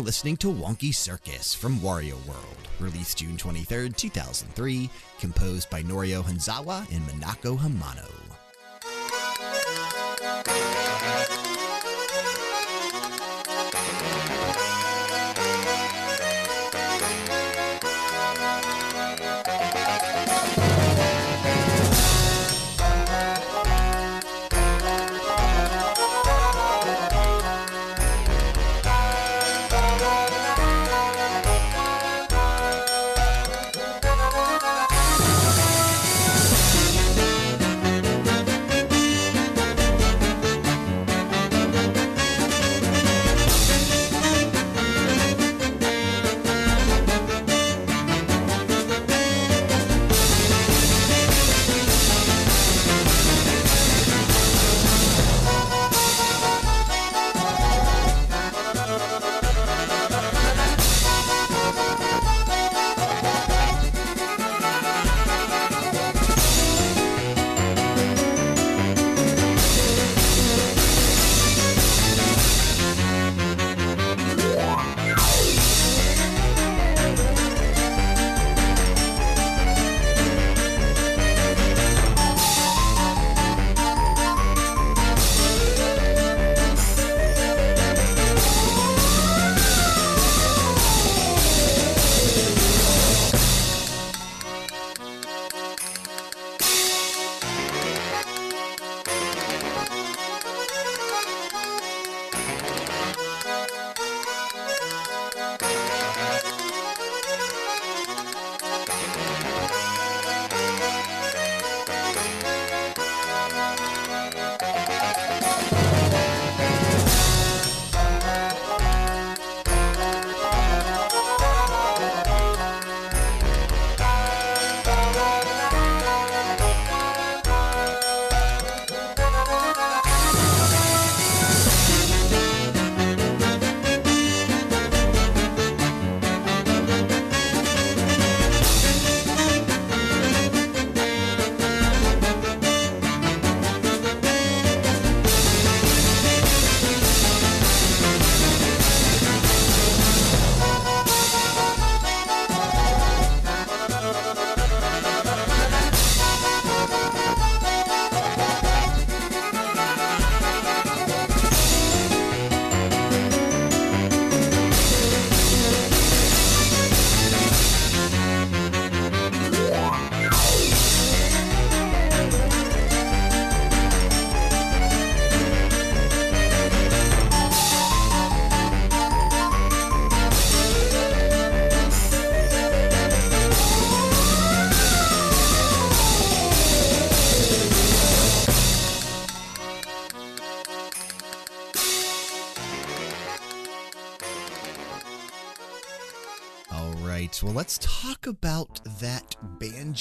[0.03, 4.89] listening to Wonky Circus from Wario World, released June 23, 2003,
[5.19, 8.02] composed by Norio Hanzawa and Minako Hamano.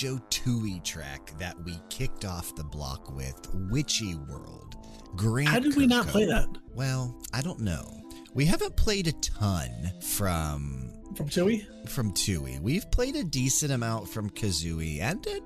[0.03, 3.39] Banjo Tooie track that we kicked off the block with,
[3.71, 4.75] Witchy World.
[5.15, 8.03] Grant How did we not play that Well, I don't know.
[8.35, 11.89] We haven't played a ton from from Tooie?
[11.89, 12.59] from Tooie.
[12.59, 15.41] We've played a decent amount from Kazooie and a,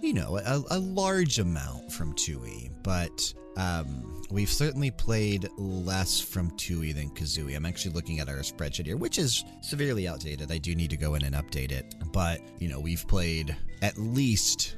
[0.00, 6.50] you know, a, a large amount from Tooie, but um, we've certainly played less from
[6.52, 7.54] Tooie than Kazooie.
[7.54, 10.50] I'm actually looking at our spreadsheet here, which is severely outdated.
[10.50, 13.98] I do need to go in and update it, but you know, we've played at
[13.98, 14.76] least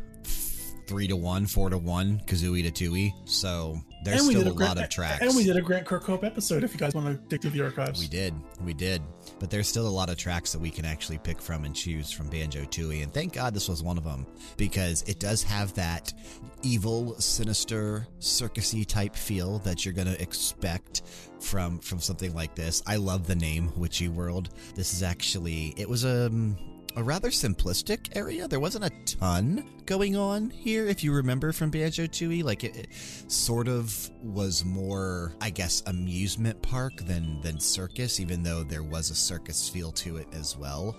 [0.87, 3.13] three to one, four to one, Kazooie to Tooie.
[3.25, 5.23] So there's still a, a Grant- lot of tracks.
[5.23, 7.63] And we did a Grant Kirkhope episode if you guys want to dig through the
[7.63, 8.01] archives.
[8.01, 8.35] We did.
[8.65, 9.03] We did.
[9.39, 12.11] But there's still a lot of tracks that we can actually pick from and choose
[12.11, 13.03] from Banjo Tooie.
[13.03, 14.27] And thank God this was one of them
[14.57, 16.13] because it does have that
[16.65, 21.03] evil, sinister, circusy type feel that you're to expect
[21.41, 22.83] from from something like this.
[22.87, 24.51] I love the name Witchy World.
[24.75, 26.31] This is actually it was a
[26.97, 28.47] a rather simplistic area.
[28.49, 32.43] There wasn't a ton going on here, if you remember from Banjo Tooie.
[32.45, 32.89] Like it, it
[33.29, 39.11] sort of was more, I guess, amusement park than than circus, even though there was
[39.11, 40.97] a circus feel to it as well.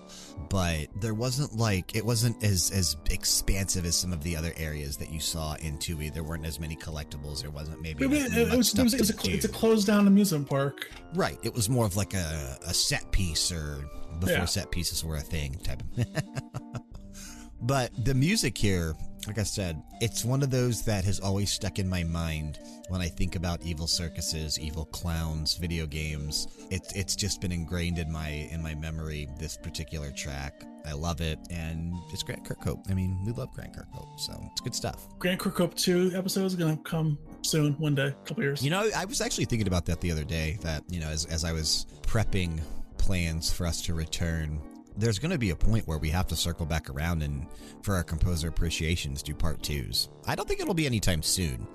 [0.49, 4.97] But there wasn't like it wasn't as as expansive as some of the other areas
[4.97, 6.13] that you saw in Tooie.
[6.13, 7.41] There weren't as many collectibles.
[7.41, 8.05] There wasn't maybe.
[8.05, 10.89] It, like, it- it was, it was, was a, it's a closed down amusement park.
[11.13, 11.37] Right.
[11.43, 13.89] It was more of like a, a set piece or
[14.19, 14.45] before Yeah.
[14.45, 16.05] set pieces were a thing type of.
[17.61, 18.95] but the music here,
[19.27, 22.59] like I said, it's one of those that has always stuck in my mind
[22.89, 26.47] when I think about evil circuses, evil clowns, video games.
[26.69, 29.27] It's it's just been ingrained in my in my memory.
[29.39, 32.89] This particular track, I love it, and it's Grant Kirkhope.
[32.91, 35.07] I mean, we love Grant Kirkhope, so it's good stuff.
[35.17, 38.63] Grant Kirkhope 2 episode is going to come soon, one day, couple years.
[38.63, 40.59] You know, I was actually thinking about that the other day.
[40.61, 42.61] That you know, as as I was prepping
[43.05, 44.59] plans for us to return,
[44.97, 47.45] there's going to be a point where we have to circle back around and
[47.83, 50.09] for our composer appreciations do part twos.
[50.25, 51.67] I don't think it'll be anytime soon.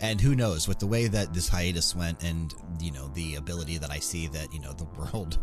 [0.00, 3.78] And who knows, with the way that this hiatus went and, you know, the ability
[3.78, 5.38] that I see that, you know, the world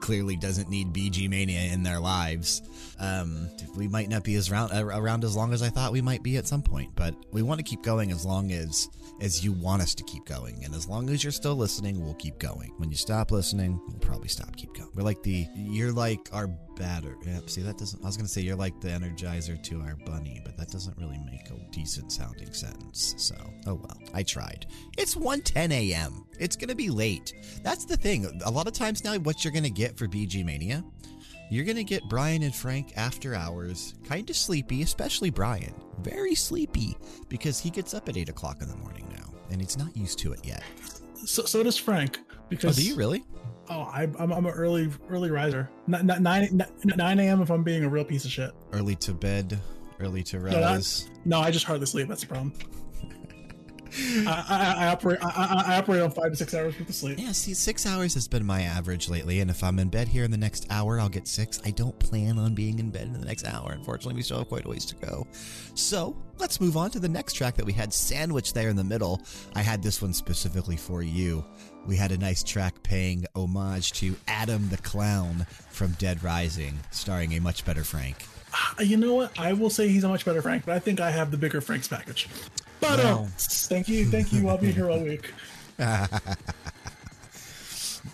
[0.00, 2.62] clearly doesn't need VG Mania in their lives,
[2.98, 6.22] um, we might not be as round, around as long as I thought we might
[6.22, 6.94] be at some point.
[6.94, 8.88] But we want to keep going as long as
[9.20, 10.62] as you want us to keep going.
[10.64, 12.72] And as long as you're still listening, we'll keep going.
[12.76, 14.90] When you stop listening, we'll probably stop keep going.
[14.94, 17.16] We're like the, you're like our batter.
[17.24, 19.96] Yep, see, that doesn't, I was going to say you're like the energizer to our
[20.06, 23.14] bunny, but that doesn't really make a decent sounding sentence.
[23.18, 23.34] So,
[23.66, 24.66] oh well, I tried.
[24.96, 26.24] It's 1:10 a.m.
[26.38, 27.34] It's going to be late.
[27.62, 28.40] That's the thing.
[28.44, 30.84] A lot of times now, what you're going to get for VG Mania,
[31.50, 35.74] you're going to get Brian and Frank after hours, kind of sleepy, especially Brian.
[36.00, 36.96] Very sleepy
[37.28, 40.18] because he gets up at 8 o'clock in the morning now and he's not used
[40.20, 40.62] to it yet.
[41.24, 42.18] So, so does Frank.
[42.30, 43.24] Oh, Because do you really?
[43.68, 45.68] Oh, I, I'm, I'm an early early riser.
[45.92, 47.42] N- n- nine nine a.m.
[47.42, 48.52] if I'm being a real piece of shit.
[48.72, 49.58] Early to bed,
[50.00, 51.10] early to rise.
[51.24, 52.08] No, I just hardly sleep.
[52.08, 52.52] That's the problem.
[54.26, 55.28] I, I, I operate I,
[55.66, 57.18] I, I operate on five to six hours worth of sleep.
[57.18, 60.22] Yeah, see, six hours has been my average lately, and if I'm in bed here
[60.24, 61.60] in the next hour, I'll get six.
[61.64, 63.72] I don't plan on being in bed in the next hour.
[63.72, 65.26] Unfortunately, we still have quite a ways to go.
[65.74, 68.84] So let's move on to the next track that we had sandwiched there in the
[68.84, 69.22] middle.
[69.54, 71.44] I had this one specifically for you.
[71.86, 77.32] We had a nice track paying homage to Adam the Clown from Dead Rising, starring
[77.34, 78.26] a much better Frank.
[78.78, 79.38] Uh, You know what?
[79.38, 81.60] I will say he's a much better Frank, but I think I have the bigger
[81.60, 82.28] Frank's package.
[82.80, 84.48] But uh, thank you, thank you.
[84.48, 85.32] I'll be here all week.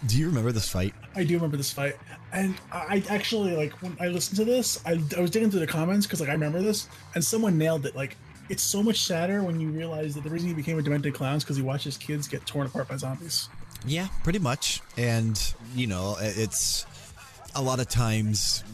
[0.07, 0.95] Do you remember this fight?
[1.15, 1.95] I do remember this fight,
[2.33, 5.61] and I I actually like when I listened to this, I, I was digging through
[5.61, 7.95] the comments because like I remember this, and someone nailed it.
[7.95, 8.17] Like
[8.49, 11.37] it's so much sadder when you realize that the reason he became a demented clown
[11.37, 13.49] is because he watched his kids get torn apart by zombies.
[13.87, 14.81] Yeah, pretty much.
[14.97, 15.41] And,
[15.75, 16.87] you know, it's
[17.55, 18.65] a lot of times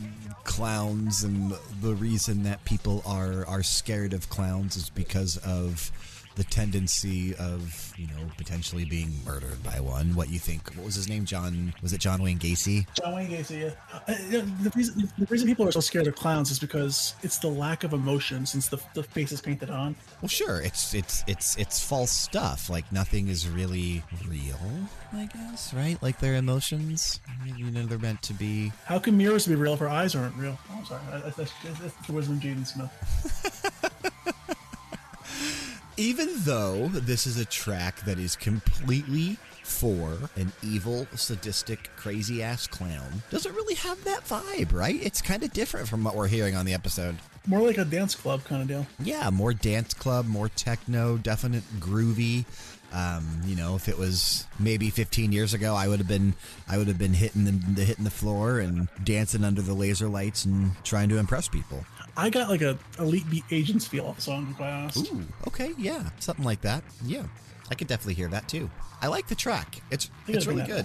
[0.44, 1.52] clowns and
[1.82, 5.92] the reason that people are are scared of clowns is because of
[6.38, 10.14] the tendency of, you know, potentially being murdered by one.
[10.14, 10.72] What you think?
[10.76, 11.24] What was his name?
[11.24, 12.86] John was it John Wayne Gacy?
[12.94, 13.60] John Wayne Gacy.
[13.60, 13.70] Yeah.
[13.92, 14.14] Uh,
[14.62, 17.82] the reason the reason people are so scared of clowns is because it's the lack
[17.82, 19.96] of emotion since the the face is painted on.
[20.22, 20.60] Well, sure.
[20.60, 22.70] It's it's it's it's false stuff.
[22.70, 24.60] Like nothing is really real,
[25.12, 26.00] I guess, right?
[26.00, 27.20] Like their emotions,
[27.56, 30.36] you know, they're meant to be How can mirrors be real if our eyes aren't
[30.36, 30.56] real?
[30.70, 31.02] Oh, I'm sorry.
[31.10, 34.34] That's, that's, that's the wisdom of Jaden Smith.
[35.98, 42.66] even though this is a track that is completely for an evil, sadistic, crazy ass
[42.66, 44.98] clown, doesn't really have that vibe, right?
[45.02, 47.16] It's kind of different from what we're hearing on the episode.
[47.46, 48.86] more like a dance club kind of deal.
[49.02, 52.44] Yeah, more dance club, more techno, definite groovy.
[52.90, 56.32] Um, you know, if it was maybe 15 years ago, I would have been
[56.66, 60.08] I would have been hitting the, the hitting the floor and dancing under the laser
[60.08, 61.84] lights and trying to impress people.
[62.18, 65.12] I got like a Elite Beat Agents feel off the song, to be quite honest.
[65.12, 66.82] Ooh, okay, yeah, something like that.
[67.04, 67.22] Yeah,
[67.70, 68.68] I could definitely hear that too.
[69.00, 69.80] I like the track.
[69.92, 70.84] It's it's really good.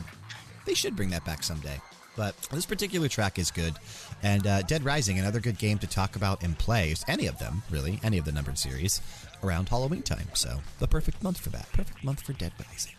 [0.66, 1.82] They should bring that back someday.
[2.16, 3.74] But this particular track is good.
[4.22, 6.94] And uh, Dead Rising, another good game to talk about and play.
[7.08, 9.02] Any of them, really, any of the numbered series,
[9.44, 10.28] around Halloween time.
[10.36, 11.68] So, the perfect month for that.
[11.74, 12.94] Perfect month for Dead Rising.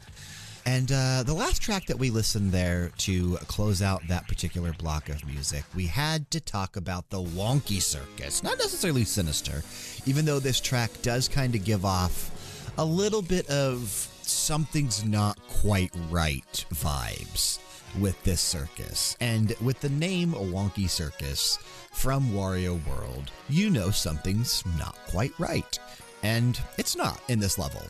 [0.67, 5.09] And uh, the last track that we listened there to close out that particular block
[5.11, 8.43] of music, we had to talk about the Wonky Circus.
[8.43, 9.63] Not necessarily sinister,
[10.07, 12.31] even though this track does kind of give off
[12.79, 17.59] a little bit of something's not quite right vibes
[18.01, 19.17] with this circus.
[19.21, 21.59] And with the name Wonky Circus
[21.93, 25.79] from Wario World, you know something's not quite right.
[26.23, 27.83] And it's not in this level.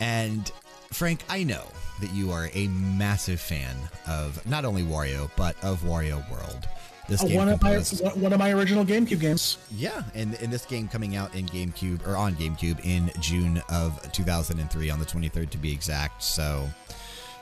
[0.00, 0.52] And
[0.92, 1.64] Frank, I know
[2.00, 3.74] that you are a massive fan
[4.06, 6.68] of not only Wario, but of Wario World.
[7.08, 9.56] This Uh, game one of my one one of my original GameCube games.
[9.74, 14.00] yeah, and, and this game coming out in GameCube or on GameCube in June of
[14.12, 16.22] 2003 on the 23rd to be exact.
[16.22, 16.68] So,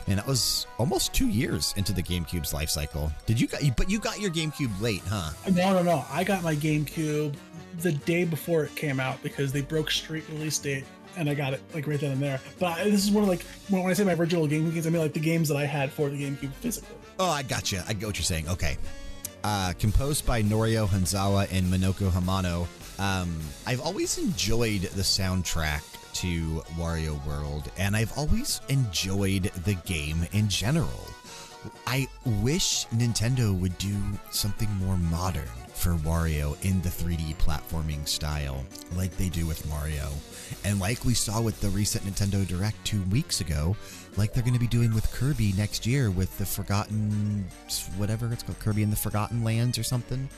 [0.07, 3.11] and that was almost two years into the GameCube's life cycle.
[3.27, 3.61] Did you got?
[3.77, 5.31] But you got your GameCube late, huh?
[5.51, 6.05] No, no, no.
[6.13, 7.35] I got my GameCube
[7.81, 10.85] the day before it came out because they broke street release date,
[11.17, 12.41] and I got it like right then and there.
[12.59, 14.87] But I, this is one of like when when I say my original GameCube games,
[14.87, 16.97] I mean like the games that I had for the GameCube physically.
[17.19, 17.85] Oh, I gotcha.
[17.89, 18.49] I get what you're saying.
[18.49, 18.77] Okay.
[19.43, 22.67] Uh, composed by Norio Hanzawa and Minako Hamano.
[22.99, 25.83] Um, I've always enjoyed the soundtrack
[26.15, 31.07] to Wario World, and I've always enjoyed the game in general.
[31.87, 32.09] I
[32.43, 33.95] wish Nintendo would do
[34.31, 38.65] something more modern for Wario in the 3D platforming style,
[38.97, 40.11] like they do with Mario.
[40.65, 43.77] And like we saw with the recent Nintendo Direct two weeks ago,
[44.17, 47.45] like they're going to be doing with Kirby next year with the Forgotten,
[47.97, 50.29] whatever it's called, Kirby in the Forgotten Lands or something.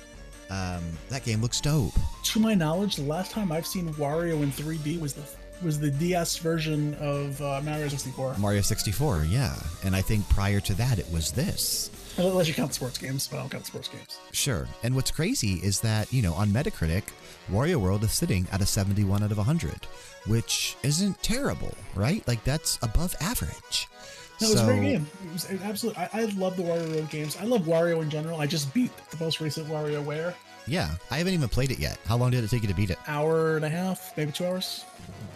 [0.51, 1.95] Um, that game looks dope.
[2.24, 5.22] To my knowledge, the last time I've seen Wario in 3D was the
[5.62, 8.36] was the DS version of uh, Mario 64.
[8.39, 9.57] Mario 64, yeah.
[9.84, 11.91] And I think prior to that, it was this.
[12.18, 14.18] Unless you count sports games, but I don't count sports games.
[14.32, 14.66] Sure.
[14.82, 17.04] And what's crazy is that, you know, on Metacritic,
[17.50, 19.86] Wario World is sitting at a 71 out of 100,
[20.26, 22.26] which isn't terrible, right?
[22.26, 23.88] Like, that's above average.
[24.40, 25.06] No, it was a great game.
[25.26, 26.02] It was absolutely.
[26.02, 27.36] I, I love the Wario World games.
[27.36, 28.40] I love Wario in general.
[28.40, 30.34] I just beat the most recent WarioWare.
[30.66, 31.98] Yeah, I haven't even played it yet.
[32.06, 32.98] How long did it take you to beat it?
[33.08, 34.84] Hour and a half, maybe two hours.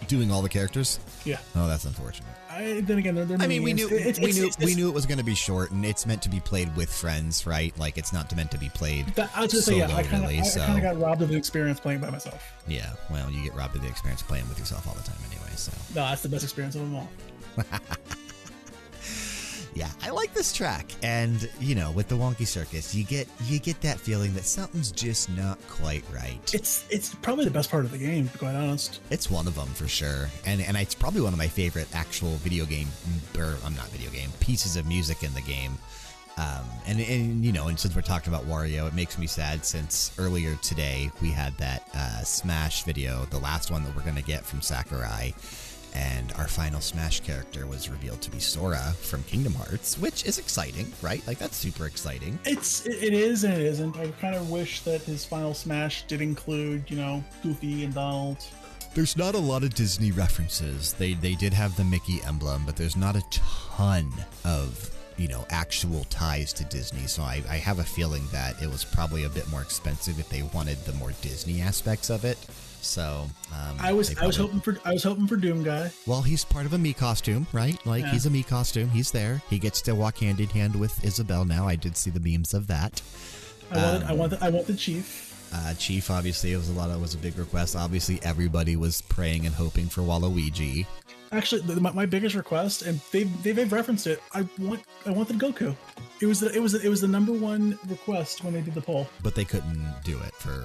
[0.06, 1.00] Doing all the characters?
[1.24, 1.38] Yeah.
[1.56, 2.28] Oh, that's unfortunate.
[2.54, 3.86] I, then again, they're, they're I mean, we knew.
[3.88, 6.04] It's- we it's- knew it's- we knew it was going to be short, and it's
[6.06, 7.76] meant to be played with friends, right?
[7.78, 9.06] Like it's not meant to be played.
[9.14, 11.28] That, I was gonna say, yeah, solo, I kind of, really, so- got robbed of
[11.30, 12.42] the experience playing by myself.
[12.68, 15.50] Yeah, well, you get robbed of the experience playing with yourself all the time, anyway.
[15.56, 17.08] So No, that's the best experience of them all.
[19.74, 23.58] yeah, I like this track, and you know, with the Wonky Circus, you get you
[23.58, 26.54] get that feeling that something's just not quite right.
[26.54, 29.00] It's it's probably the best part of the game, to be quite honest.
[29.10, 32.32] It's one of them for sure, and and it's probably one of my favorite actual
[32.36, 32.88] video game,
[33.38, 35.78] or I'm not video game pieces of music in the game.
[36.36, 39.64] Um, and and you know, and since we're talking about Wario, it makes me sad
[39.64, 44.22] since earlier today we had that uh, Smash video, the last one that we're gonna
[44.22, 45.34] get from Sakurai,
[45.94, 50.38] and our final Smash character was revealed to be Sora from Kingdom Hearts, which is
[50.38, 51.26] exciting, right?
[51.26, 52.38] Like that's super exciting.
[52.44, 53.96] It's it, it is and it isn't.
[53.96, 58.38] I kind of wish that his final Smash did include, you know, Goofy and Donald.
[58.94, 60.92] There's not a lot of Disney references.
[60.94, 64.12] They they did have the Mickey emblem, but there's not a ton
[64.44, 67.06] of you know actual ties to Disney.
[67.06, 70.28] So I, I have a feeling that it was probably a bit more expensive if
[70.28, 72.38] they wanted the more Disney aspects of it.
[72.82, 75.90] So um, I was they I was hoping for I was hoping for Doom Guy.
[76.06, 77.78] Well, he's part of a Mii costume, right?
[77.86, 78.10] Like Yeah.
[78.10, 78.90] he's a Mii costume.
[78.90, 79.40] He's there.
[79.48, 81.66] He gets to walk hand in hand with Isabel now.
[81.68, 83.00] I did see the memes of that.
[83.70, 85.28] I wanted I Um, wanted I want the Chief.
[85.54, 86.90] Uh, Chief, obviously, it was a lot.
[86.90, 87.76] Of, was a big request.
[87.76, 90.86] Obviously, everybody was praying and hoping for Waluigi.
[91.30, 94.20] Actually, the, my, my biggest request, and they've, they've they've referenced it.
[94.34, 95.76] I want I wanted Goku.
[96.20, 98.74] It was the, it was the, it was the number one request when they did
[98.74, 99.06] the poll.
[99.22, 100.64] but they couldn't do it for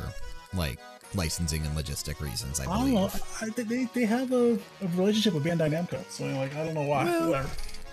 [0.53, 0.79] like
[1.15, 2.59] licensing and logistic reasons.
[2.59, 3.09] I I don't know.
[3.41, 6.83] I, they- they have a, a relationship with Bandai Namco, so like I don't know
[6.83, 7.05] why.
[7.05, 7.49] Well- Whatever.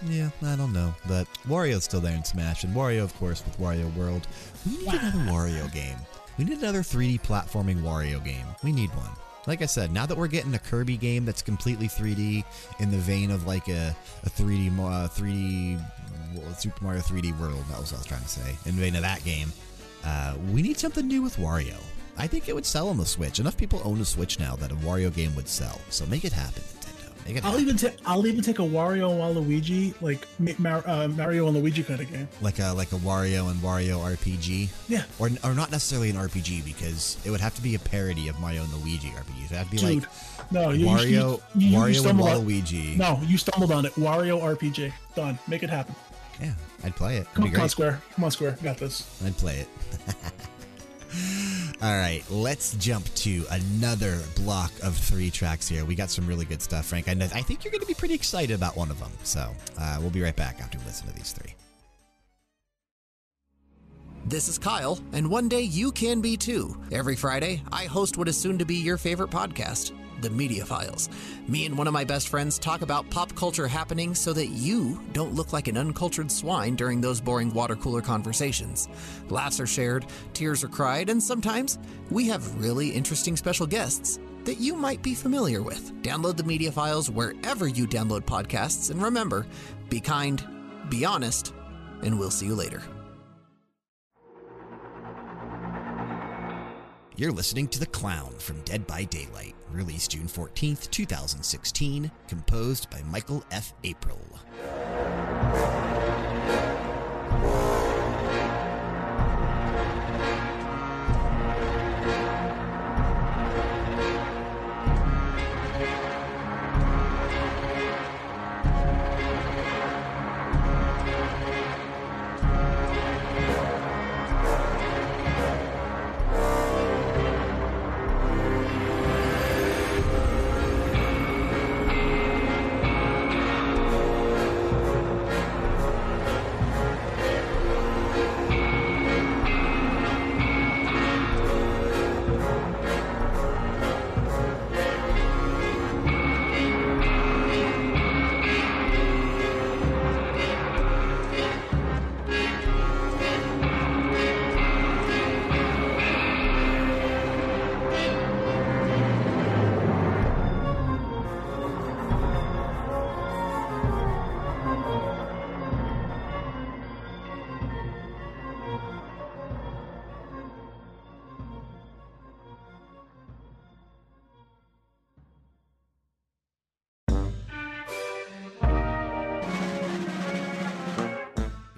[0.07, 3.59] Yeah, I don't know, but Wario's still there in Smash, and Wario, of course, with
[3.59, 4.27] Wario World.
[4.67, 5.97] We need another Wario game.
[6.37, 8.45] We need another 3D platforming Wario game.
[8.63, 9.09] We need one.
[9.47, 12.45] Like I said, now that we're getting a Kirby game that's completely 3D
[12.81, 15.81] in the vein of like a, a 3D uh, 3D
[16.35, 18.57] well, Super Mario 3D World, that was what I was trying to say.
[18.67, 19.53] In the vein of that game,
[20.05, 21.77] uh, we need something new with Wario.
[22.17, 23.41] I think it would sell on the Switch.
[23.41, 25.81] Enough people own a Switch now that a Wario game would sell.
[25.91, 27.27] So make it happen, Nintendo.
[27.27, 27.65] Make it I'll happen.
[27.65, 30.27] even take I'll even take a Wario and Waluigi like
[30.59, 32.29] Mar- uh, Mario and Luigi kind of game.
[32.41, 34.69] like a like a Wario and Wario RPG.
[34.89, 38.29] Yeah, Or, or not necessarily an RPG because it would have to be a parody
[38.29, 39.45] of Mario and Luigi RPG.
[39.45, 40.03] It would have to be dude.
[40.03, 43.93] like no, you, Wario, you, you, Wario and stumbled on, No, you stumbled on it.
[43.95, 44.93] Wario RPG.
[45.17, 45.39] Done.
[45.49, 45.95] Make it happen.
[46.41, 46.53] Yeah,
[46.83, 47.21] I'd play it.
[47.21, 47.69] It'd Come on.
[47.69, 48.03] Square.
[48.15, 48.59] Come on, Square.
[48.63, 49.09] Got this.
[49.25, 49.69] I'd play it.
[51.83, 55.85] All right, let's jump to another block of three tracks here.
[55.85, 57.09] We got some really good stuff, Frank.
[57.09, 59.11] And I think you're going to be pretty excited about one of them.
[59.23, 61.55] So uh, we'll be right back after we listen to these three.
[64.27, 66.75] This is Kyle, and one day you can be too.
[66.91, 69.93] Every Friday, I host what is soon to be your favorite podcast,
[70.25, 71.11] The Media Files.
[71.47, 75.01] Me and one of my best friends talk about pop culture happenings so that you
[75.13, 78.89] don't look like an uncultured swine during those boring water cooler conversations.
[79.29, 81.79] Laughs are shared, tears are cried, and sometimes
[82.11, 85.93] we have really interesting special guests that you might be familiar with.
[86.03, 89.47] Download The Media Files wherever you download podcasts, and remember
[89.91, 90.43] be kind,
[90.89, 91.53] be honest,
[92.03, 92.83] and we'll see you later.
[97.17, 103.03] You're listening to The Clown from Dead by Daylight, released June 14th, 2016, composed by
[103.03, 103.75] Michael F.
[103.85, 104.21] April.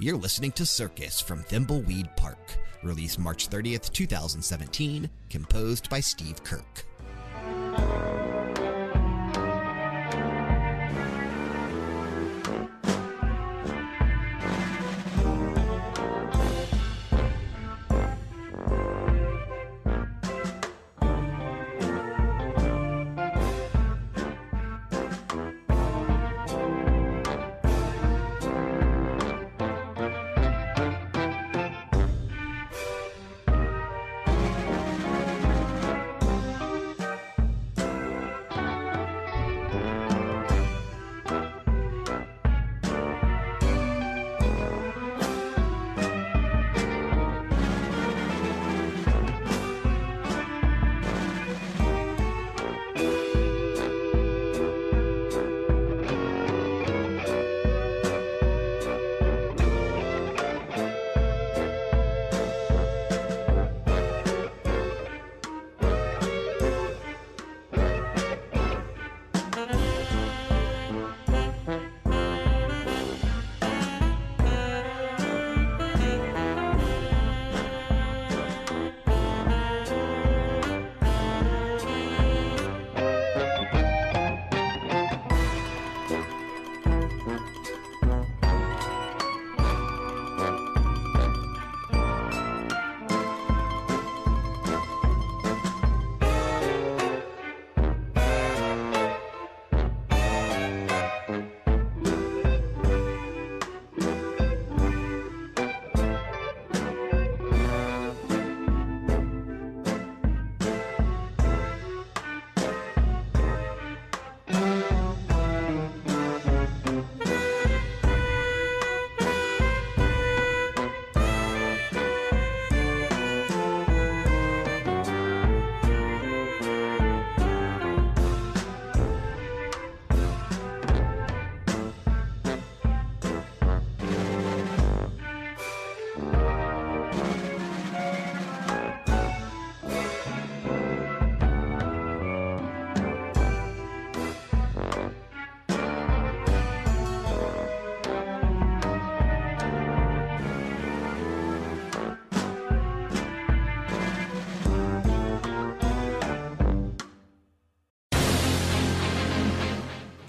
[0.06, 2.38] You're listening to Circus from Thimbleweed Park,
[2.84, 6.85] released March 30th, 2017, composed by Steve Kirk.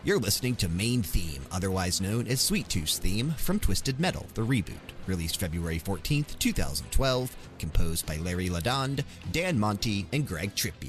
[0.08, 4.42] You're listening to Main Theme, otherwise known as Sweet Tooth's theme from Twisted Metal, the
[4.42, 9.04] reboot, released February 14th, 2012, composed by Larry Ladonde,
[9.34, 10.87] Dan Monty, and Greg Trippy.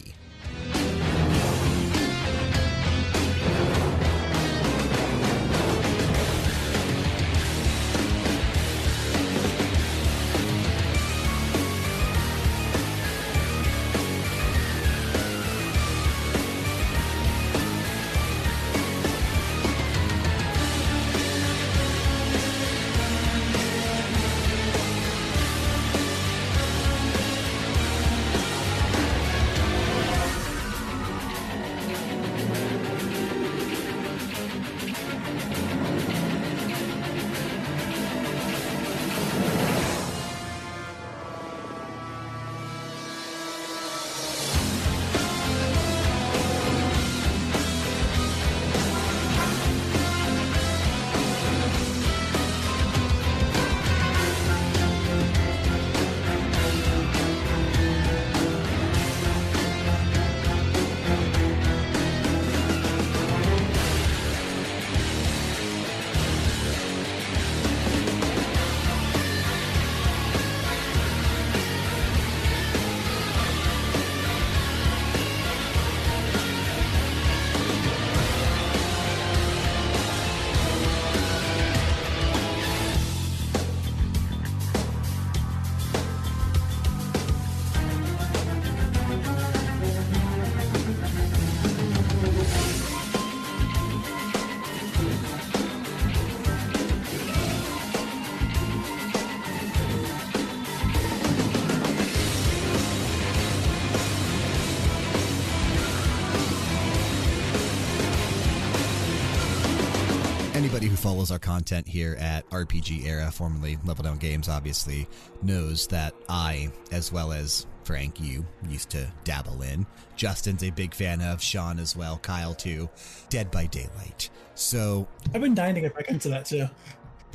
[111.59, 115.09] Content here at RPG Era, formerly Level Down Games, obviously
[115.43, 119.85] knows that I, as well as Frank, you used to dabble in.
[120.15, 122.89] Justin's a big fan of, Sean as well, Kyle too.
[123.29, 124.31] Dead by Daylight.
[124.55, 126.69] So I've been dying to get back into that too.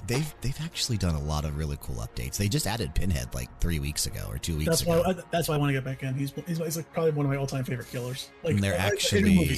[0.07, 2.37] they've they've actually done a lot of really cool updates.
[2.37, 5.01] They just added Pinhead like three weeks ago or two weeks That's ago.
[5.01, 5.11] why.
[5.11, 6.13] I, that's why I want to get back in.
[6.15, 8.29] He's he's, he's like probably one of my all time favorite killers.
[8.41, 9.49] Like and they're actually.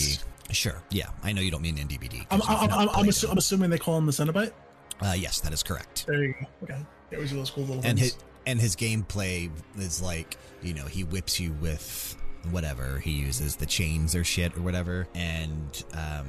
[0.51, 0.81] Sure.
[0.91, 1.75] Yeah, I know you don't mean.
[1.77, 1.87] 'cause
[2.31, 4.51] I'm I'm, I'm, I'm, assu- I'm assuming they call him the Cenobite.
[5.01, 6.05] uh, yes, that is correct.
[6.07, 6.47] There you go.
[6.63, 8.13] Okay, it was those cool little and things.
[8.13, 12.15] his and his gameplay is like you know he whips you with
[12.51, 16.27] whatever he uses the chains or shit or whatever and um,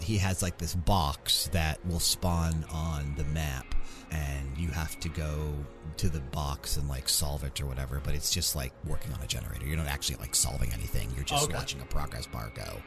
[0.00, 3.74] he has like this box that will spawn on the map
[4.12, 5.52] and you have to go
[5.96, 9.20] to the box and like solve it or whatever but it's just like working on
[9.22, 11.54] a generator you're not actually like solving anything you're just Okay.
[11.54, 12.80] watching a progress bar go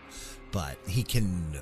[0.52, 1.60] but he can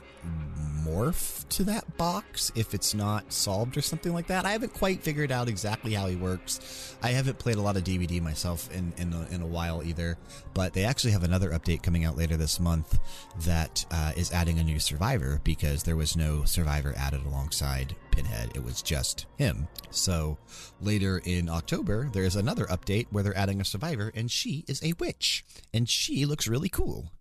[0.86, 4.46] morph to that box if it's not solved or something like that.
[4.46, 6.96] I haven't quite figured out exactly how he works.
[7.02, 10.18] I haven't played a lot of DBD myself in in a, in a while either.
[10.54, 12.98] But they actually have another update coming out later this month
[13.42, 18.50] that uh, is adding a new survivor because there was no survivor added alongside Pinhead.
[18.56, 19.68] It was just him.
[19.92, 20.40] So
[20.82, 24.82] later in October, there is another update where they're adding a survivor, and she is
[24.84, 27.12] a witch, and she looks really cool.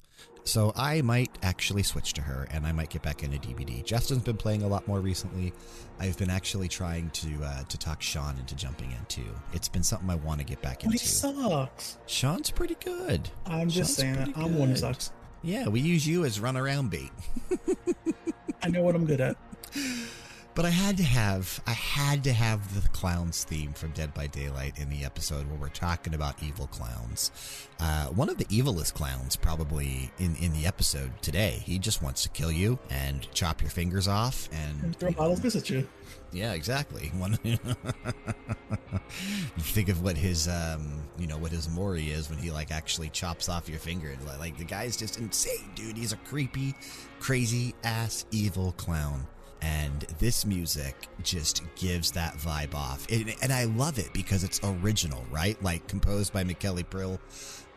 [0.45, 3.85] So I might actually switch to her, and I might get back into DBD.
[3.85, 5.53] Justin's been playing a lot more recently.
[5.99, 9.29] I've been actually trying to uh, to talk Sean into jumping in too.
[9.53, 11.07] It's been something I want to get back But he into.
[11.09, 11.99] sucks.
[12.07, 13.29] Sean's pretty good.
[13.45, 14.39] I'm just Sean's saying that.
[14.39, 15.11] I'm one who sucks.
[15.43, 17.11] Yeah, we use you as run around bait.
[18.63, 19.37] I know what I'm good at.
[20.57, 24.27] But I had to have I had to have the clowns theme from Dead by
[24.27, 27.31] Daylight in the episode where we're talking about evil clowns.
[27.79, 31.63] Uh, one of the evilest clowns probably in in the episode today.
[31.67, 35.41] He just wants to kill you and chop your fingers off and And throw bottles
[35.41, 35.87] piss at you.
[36.33, 37.09] yeah, exactly.
[37.19, 37.39] One.
[37.45, 37.59] you
[39.59, 43.11] think of what his, um, you know, what his mori is when he like actually
[43.11, 44.17] chops off your finger.
[44.27, 45.99] Like, Like the guy's just insane, dude.
[45.99, 46.75] He's a creepy,
[47.21, 49.27] crazy ass evil clown.
[49.63, 54.61] And this music just gives that vibe off, and, and I love it because it's
[54.63, 55.61] original, right?
[55.63, 57.21] Like composed by Michel April.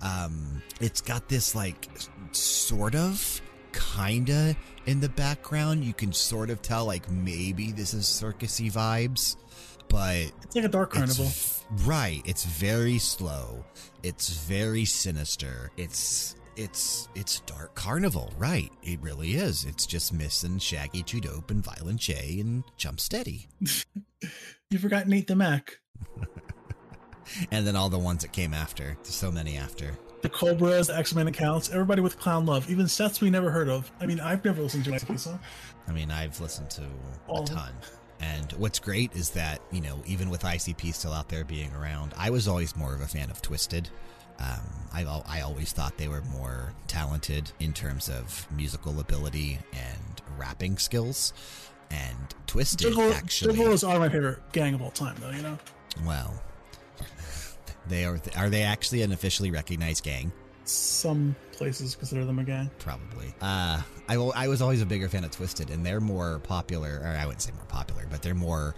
[0.01, 1.89] Um, it's got this like
[2.31, 3.41] sort of
[3.73, 4.55] kinda
[4.85, 5.83] in the background.
[5.83, 9.35] You can sort of tell like maybe this is circusy vibes,
[9.87, 11.25] but It's like a dark carnival.
[11.25, 12.21] it's, right.
[12.25, 13.63] It's very slow.
[14.03, 15.71] It's very sinister.
[15.77, 18.69] It's it's it's dark carnival, right?
[18.83, 19.63] It really is.
[19.63, 23.47] It's just missing Shaggy, Dope, and Violent J and Jumpsteady,
[24.69, 25.79] You forgot Nate the Mac.
[27.51, 28.97] and then all the ones that came after.
[29.01, 29.97] There's so many after.
[30.21, 33.69] the Cobras, the X Men accounts, everybody with clown love, even sets we never heard
[33.69, 33.89] of.
[34.01, 35.39] I mean, I've never listened to song.
[35.87, 36.83] I mean, I've listened to
[37.27, 37.73] All a ton.
[38.19, 42.13] And what's great is that, you know, even with ICP still out there being around,
[42.17, 43.85] I was always more of a fan of Twiztid.
[44.39, 44.59] Um,
[44.93, 50.77] I, I always thought they were more talented in terms of musical ability and rapping
[50.77, 51.33] skills.
[51.91, 52.17] And
[52.47, 53.55] Twiztid Juggalo- actually.
[53.55, 55.31] Juggalos are my favorite gang of all time, though.
[55.31, 55.57] You know,
[56.05, 56.41] Well,
[57.87, 58.19] they are.
[58.37, 60.31] Are they actually an officially recognized gang?
[60.65, 62.69] some places consider them a gang.
[62.77, 63.33] Probably.
[63.41, 67.07] Uh, I, I was always a bigger fan of Twiztid, and they're more popular, or
[67.07, 68.75] I wouldn't say more popular, but they're more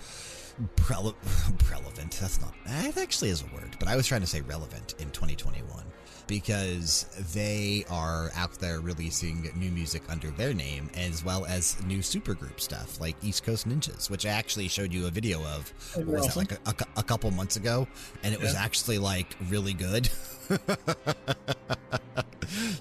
[0.76, 1.16] prele-
[1.72, 2.18] relevant.
[2.20, 5.10] That's not, that actually is a word, but I was trying to say relevant in
[5.12, 5.84] 2021
[6.28, 12.00] because they are out there releasing new music under their name as well as new
[12.00, 15.74] supergroup stuff like East Coast Ninjas, which I actually showed you a video of.
[15.98, 17.88] Was that, like a, a, a couple months ago?
[18.24, 20.10] And it was actually like really good.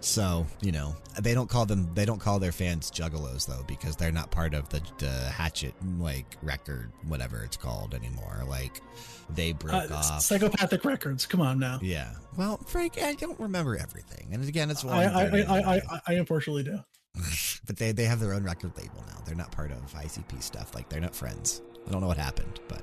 [0.01, 3.95] So you know they don't call them they don't call their fans juggalos though because
[3.97, 8.43] they're not part of the, the Hatchet like record whatever it's called anymore.
[8.49, 8.81] Like
[9.29, 10.23] they broke Uh, off.
[10.23, 11.27] psychopathic records.
[11.27, 11.79] Come on now.
[11.83, 12.11] yeah.
[12.37, 15.59] Well, Frank, I don't remember everything, and again, it's I, I, 1:30 in the I,
[15.59, 15.77] I.
[15.77, 16.79] I, I unfortunately do.
[17.67, 19.23] but they they have their own record label now.
[19.25, 20.75] They're not part of ICP stuff.
[20.75, 21.63] Like they're not friends.
[21.87, 22.83] I don't know what happened, but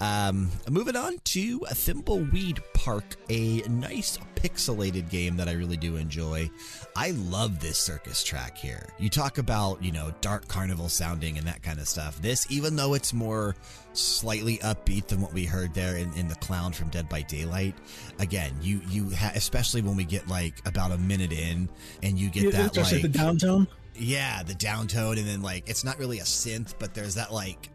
[0.00, 6.50] um, moving on to Thimbleweed Park, a nice pixelated game that I really do enjoy.
[6.96, 8.86] I love this circus track here.
[8.98, 12.20] You talk about you know dark carnival sounding and that kind of stuff.
[12.20, 13.56] This, even though it's more
[13.92, 17.74] slightly upbeat than what we heard there in, in the clown from Dead by Daylight.
[18.18, 21.68] Again, you you ha- especially when we get like about a minute in
[22.02, 23.66] and you get Yeah, that like like the downtone.
[23.96, 27.70] Yeah, the downtone, and then like it's not really a synth, but there's that like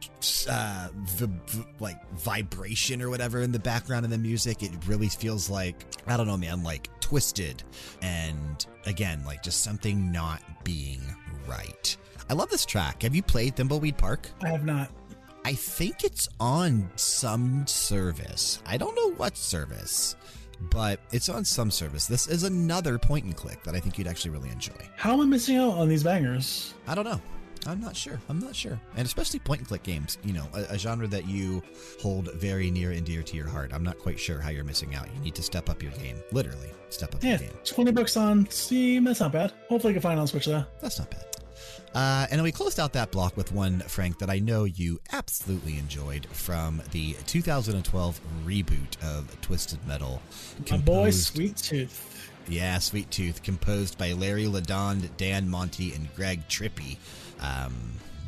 [0.49, 0.89] uh,
[1.79, 4.63] like vibration or whatever in the background of the music.
[4.63, 7.63] It really feels like I don't know, man, like twisted,
[8.01, 11.01] and again, like just something not being
[11.47, 11.95] right.
[12.29, 13.01] I love this track.
[13.03, 14.29] Have you played Thimbleweed Park?
[14.43, 14.91] I have not.
[15.45, 18.61] I think it's on some service.
[18.65, 20.15] I don't know what service,
[20.71, 22.05] but it's on some service.
[22.07, 24.73] This is another point and click that I think you'd actually really enjoy.
[24.97, 26.73] How am I missing out on these bangers?
[26.87, 27.21] I don't know.
[27.67, 28.19] I'm not sure.
[28.29, 28.79] I'm not sure.
[28.95, 31.61] And especially point and click games, you know, a, a genre that you
[32.01, 33.71] hold very near and dear to your heart.
[33.73, 35.07] I'm not quite sure how you're missing out.
[35.13, 36.17] You need to step up your game.
[36.31, 37.51] Literally, step up Yeah, your game.
[37.65, 39.03] twenty bucks on Steam.
[39.03, 39.51] That's not bad.
[39.67, 40.63] Hopefully, I can find it on Switch though.
[40.81, 41.25] That's not bad.
[41.93, 44.99] Uh, and then we closed out that block with one, Frank, that I know you
[45.11, 50.21] absolutely enjoyed from the 2012 reboot of Twisted Metal.
[50.69, 52.31] My boy, Sweet Tooth.
[52.47, 56.97] Yeah, Sweet Tooth, composed by Larry Ladond, Dan Monty, and Greg Trippy.
[57.41, 57.75] Um,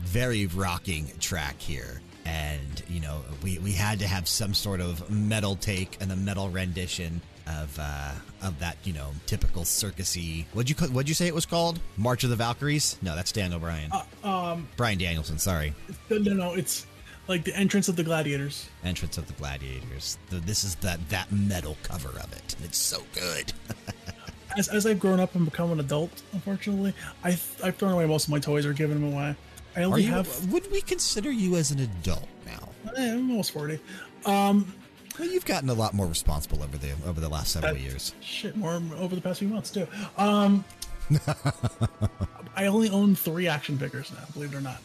[0.03, 2.01] very rocking track here.
[2.25, 6.15] And, you know, we, we had to have some sort of metal take and a
[6.15, 7.21] metal rendition
[7.61, 10.45] of uh, of that, you know, typical circusy.
[10.53, 11.79] What'd you, what'd you say it was called?
[11.97, 12.97] March of the Valkyries?
[13.01, 13.91] No, that's Dan O'Brien.
[14.23, 15.73] Um, Brian Danielson, sorry.
[16.09, 16.85] no, no, it's
[17.27, 18.67] like the entrance of the gladiators.
[18.83, 20.17] Entrance of the Gladiators.
[20.29, 22.55] This is that, that metal cover of it.
[22.63, 23.53] It's so good.
[24.57, 26.93] As, as I've grown up and become an adult, unfortunately,
[27.23, 29.33] I I've thrown away most of my toys or given them away.
[29.77, 30.51] I only you, have.
[30.51, 32.67] would we consider you as an adult now?
[32.97, 33.79] eh, I'm almost forty.
[34.25, 34.73] Um,
[35.19, 38.13] Well, you've gotten a lot more responsible over the over the last several years.
[38.21, 39.87] shit, more over the past few months too.
[40.17, 40.63] Um,
[42.55, 44.81] I only own three action figures now, believe it or not.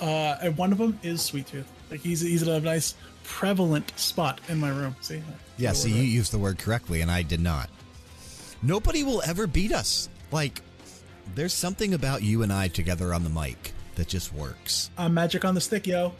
[0.00, 1.70] Uh, and one of them is Sweet Tooth.
[1.90, 2.94] Like he's he's a nice
[3.24, 4.96] prevalent spot in my room.
[5.00, 5.22] See?
[5.56, 7.70] Yeah, So see, we're- you used the word correctly, and I did not.
[8.62, 10.08] Nobody will ever beat us.
[10.32, 10.62] Like,
[11.34, 14.90] there's something about you and I together on the mic that just works.
[14.98, 16.12] I'm magic on the stick, yo,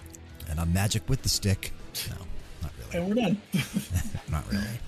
[0.48, 1.72] And I'm magic with the stick.
[2.10, 2.16] No.
[2.92, 3.40] And we're done.
[4.30, 4.78] Not really.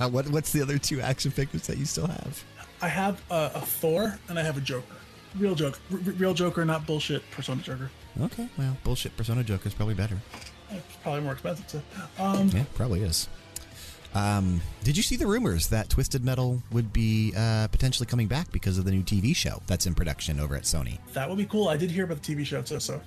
[0.10, 2.44] what What's the other two action figures that you still have?
[2.82, 4.94] I have a, a Thor and I have a Joker.
[5.38, 7.90] Real Joker, R- real Joker, not bullshit Persona Joker.
[8.20, 10.16] Okay, well, bullshit Persona Joker is probably better.
[10.70, 11.82] It's probably more expensive too.
[12.18, 13.28] Um, Yeah, probably is.
[14.12, 18.50] Um, did you see the rumors that Twisted Metal would be uh, potentially coming back
[18.50, 20.98] because of the new TV show that's in production over at Sony?
[21.12, 21.68] that would be cool.
[21.68, 22.80] I did hear about the TV show too.
[22.80, 23.00] So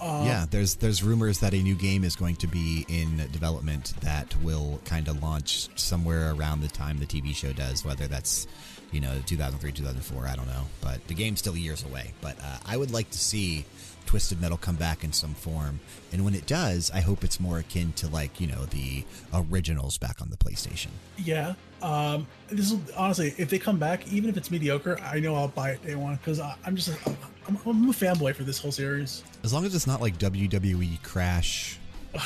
[0.00, 4.34] yeah, there's there's rumors that a new game is going to be in development that
[4.42, 8.46] will kind of launch somewhere around the time the TV show does, whether that's
[8.92, 12.12] you know 2003, 2004, I don't know, but the game's still years away.
[12.20, 13.64] But uh, I would like to see
[14.06, 15.80] Twisted Metal come back in some form,
[16.12, 19.04] and when it does, I hope it's more akin to like you know the
[19.34, 20.88] originals back on the PlayStation.
[21.18, 25.34] yeah, um, this is honestly, if they come back, even if it's mediocre, I know
[25.34, 27.16] I'll buy it day one because I'm just I'm,
[27.48, 29.22] I'm a fanboy for this whole series.
[29.44, 31.78] As long as it's not like WWE Crash.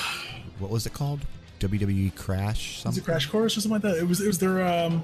[0.58, 1.20] What was it called?
[1.60, 3.02] WWE Crash Was something.
[3.02, 3.96] it Crash Course or something like that?
[3.96, 5.02] It was it was their um,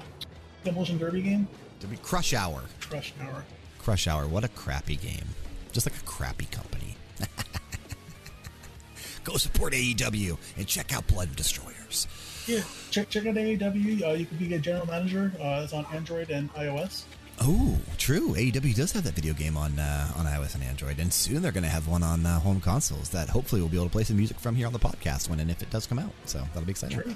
[0.63, 1.47] Demolition Derby game.
[1.79, 2.61] W- Crush Hour.
[2.79, 3.43] Crush Hour.
[3.79, 4.27] Crush Hour.
[4.27, 5.25] What a crappy game.
[5.71, 6.95] Just like a crappy company.
[9.23, 12.07] Go support AEW and check out Blood Destroyers.
[12.45, 12.61] Yeah,
[12.91, 14.03] check check out AEW.
[14.03, 15.31] Uh, you can be a general manager.
[15.41, 17.03] Uh, it's on Android and iOS.
[17.39, 18.33] Oh, true.
[18.33, 21.51] AEW does have that video game on uh, on iOS and Android, and soon they're
[21.51, 24.03] going to have one on uh, home consoles that hopefully we'll be able to play
[24.03, 26.11] some music from here on the podcast when and if it does come out.
[26.25, 26.99] So that'll be exciting.
[26.99, 27.15] True.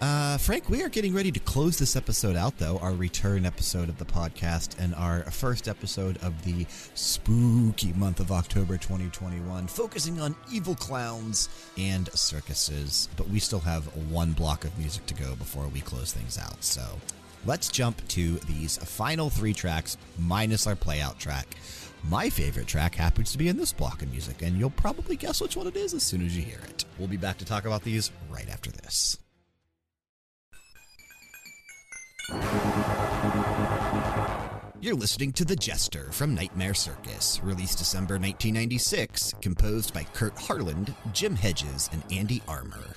[0.00, 3.88] Uh, Frank, we are getting ready to close this episode out, though, our return episode
[3.88, 10.20] of the podcast and our first episode of the spooky month of October 2021, focusing
[10.20, 11.48] on evil clowns
[11.78, 13.08] and circuses.
[13.16, 16.62] But we still have one block of music to go before we close things out.
[16.62, 16.82] So
[17.46, 21.46] let's jump to these final three tracks, minus our playout track.
[22.08, 25.40] My favorite track happens to be in this block of music, and you'll probably guess
[25.40, 26.84] which one it is as soon as you hear it.
[26.98, 29.18] We'll be back to talk about these right after this.
[34.80, 40.94] You're listening to The Jester from Nightmare Circus, released December 1996, composed by Kurt Harland,
[41.14, 42.96] Jim Hedges, and Andy Armour.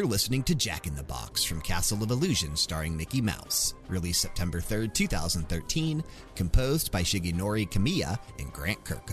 [0.00, 4.22] You're listening to Jack in the Box from Castle of Illusion starring Mickey Mouse, released
[4.22, 6.02] September 3rd, 2013,
[6.34, 9.09] composed by Shigenori Kamiya and Grant Kirkhope.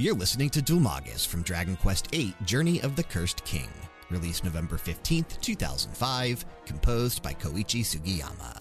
[0.00, 3.68] You're listening to Dhoulmagus from Dragon Quest VIII Journey of the Cursed King,
[4.08, 8.59] released November 15th, 2005, composed by Koichi Sugiyama.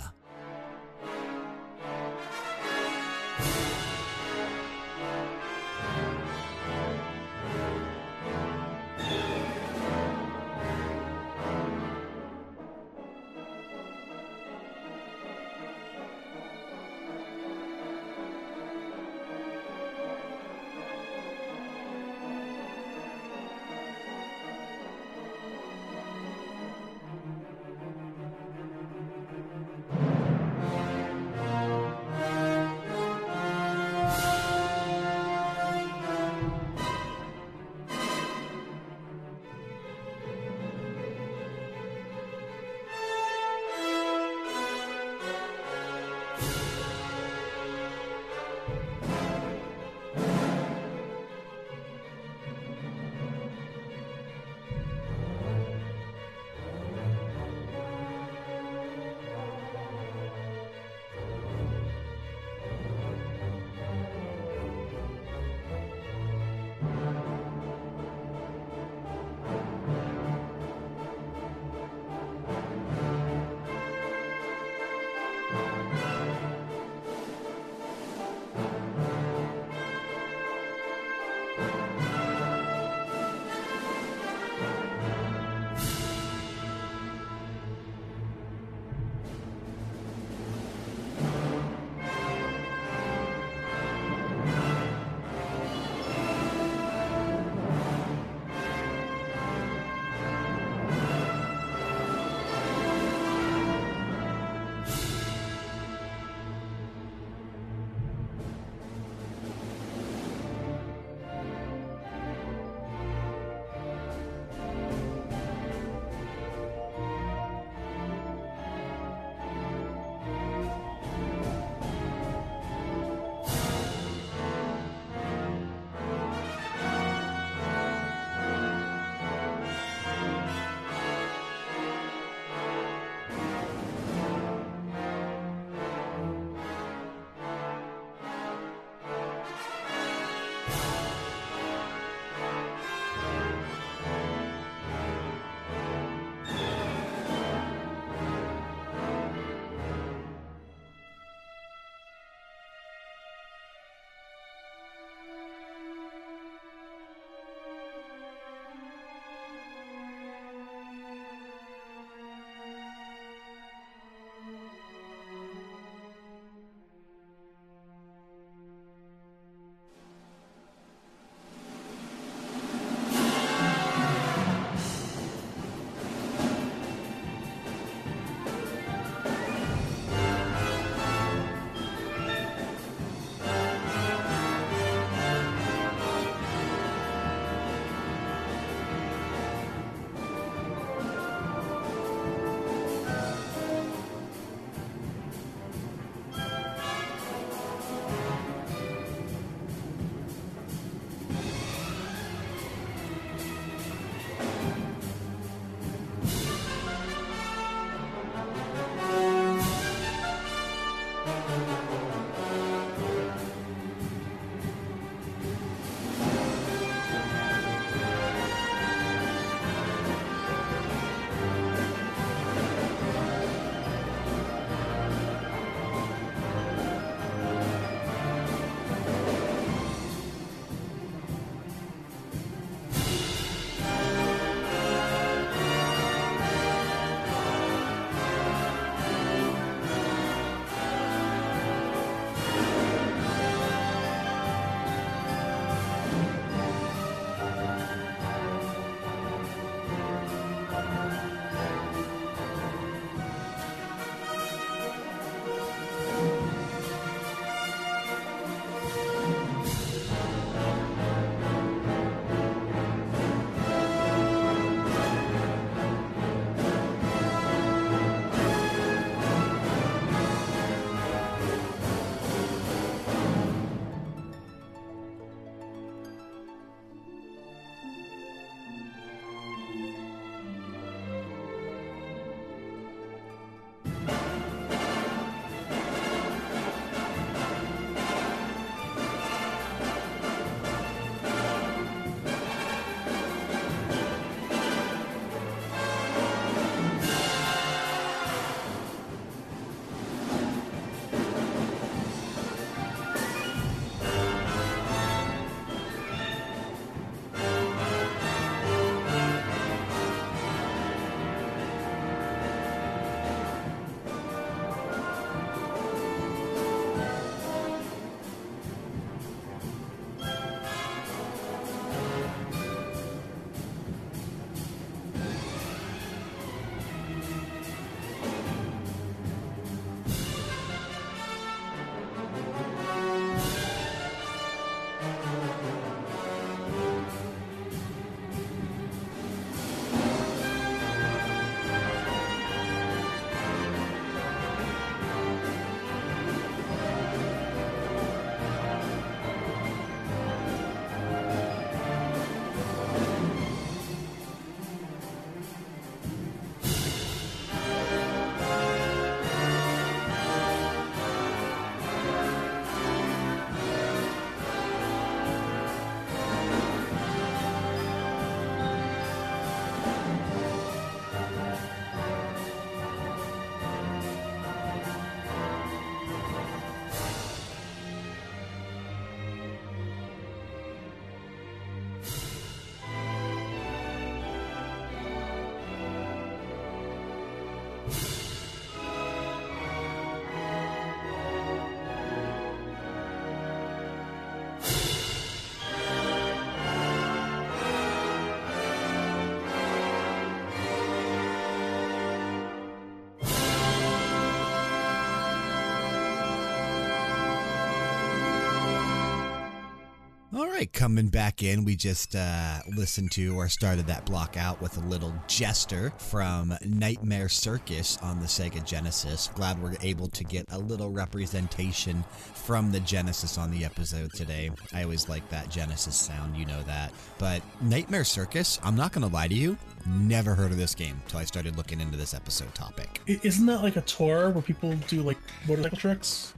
[410.49, 414.59] All right, coming back in, we just uh, listened to or started that block out
[414.59, 419.29] with a little jester from Nightmare Circus on the Sega Genesis.
[419.35, 422.03] Glad we're able to get a little representation
[422.33, 424.49] from the Genesis on the episode today.
[424.73, 426.93] I always like that Genesis sound, you know that.
[427.19, 429.55] But Nightmare Circus, I'm not going to lie to you,
[429.85, 433.01] never heard of this game until I started looking into this episode topic.
[433.05, 436.33] Isn't that like a tour where people do like motorcycle tricks?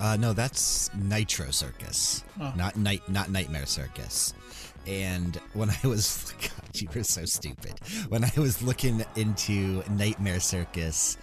[0.00, 2.52] Uh, no, that's Nitro Circus, Oh.
[2.56, 4.34] not night, not Nightmare Circus.
[4.86, 6.50] And when I was, God,
[6.80, 7.72] you were so stupid.
[8.08, 11.16] When I was looking into Nightmare Circus,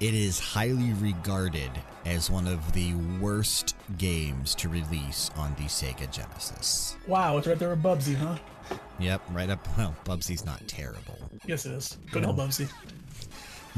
[0.00, 1.70] it is highly regarded
[2.06, 6.96] as one of the worst games to release on the Sega Genesis.
[7.08, 8.36] Wow, it's right there with Bubsy, huh?
[9.00, 9.66] Yep, right up.
[9.76, 11.18] Well, Bubsy's not terrible.
[11.46, 11.98] Yes, it is.
[12.12, 12.68] Good old Bubsy.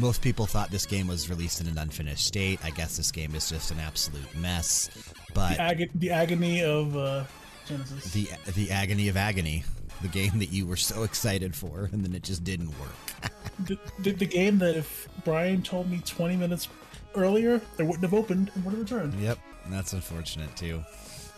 [0.01, 2.59] Most people thought this game was released in an unfinished state.
[2.65, 4.89] I guess this game is just an absolute mess.
[5.35, 7.25] But The, ag- the agony of uh,
[7.67, 8.11] Genesis.
[8.13, 9.63] the the agony of agony,
[10.01, 13.31] the game that you were so excited for, and then it just didn't work.
[13.67, 16.69] the, the, the game that if Brian told me 20 minutes
[17.15, 19.15] earlier, it wouldn't have opened and would have returned.
[19.21, 20.83] yep, that's unfortunate too.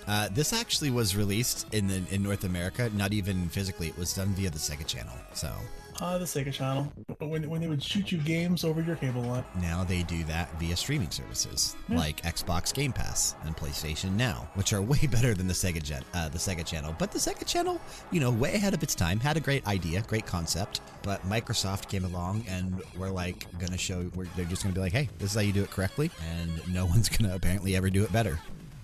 [0.06, 3.88] Uh, this actually was released in the in North America, not even physically.
[3.88, 5.14] It was done via the Sega Channel.
[5.34, 5.52] So
[6.00, 6.92] Ah, the Sega Channel.
[7.18, 9.44] When, when they would shoot you games over your cable line.
[9.60, 14.72] now they do that via streaming services like Xbox Game Pass and PlayStation Now, which
[14.72, 16.94] are way better than the Sega Gen, uh, the Sega Channel.
[16.98, 20.02] But the Sega Channel, you know, way ahead of its time, had a great idea,
[20.02, 20.80] great concept.
[21.02, 24.10] But Microsoft came along and we're like gonna show.
[24.14, 26.50] We're, they're just gonna be like, hey, this is how you do it correctly, and
[26.72, 28.38] no one's gonna apparently ever do it better.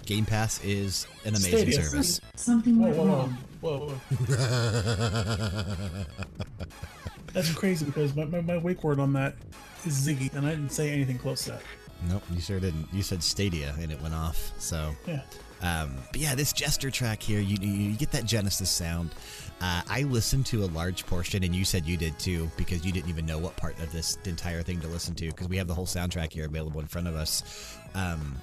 [0.07, 1.83] Game Pass is an amazing Stadia.
[1.83, 2.21] service.
[2.35, 3.17] Something Whoa, went whoa, whoa.
[3.17, 3.37] wrong.
[3.61, 3.89] Whoa,
[4.27, 6.35] whoa.
[7.39, 9.35] That's crazy because my, my, my wake word on that
[9.85, 11.63] is Ziggy, and I didn't say anything close to that.
[12.09, 12.87] Nope, you sure didn't.
[12.93, 14.53] You said Stadia and it went off.
[14.59, 15.23] So Yeah.
[15.61, 19.11] Um, but yeah, this Jester track here, you, you get that Genesis sound.
[19.61, 22.93] Uh, I listened to a large portion, and you said you did too, because you
[22.93, 25.67] didn't even know what part of this entire thing to listen to, because we have
[25.67, 27.77] the whole soundtrack here available in front of us.
[27.95, 28.37] Um,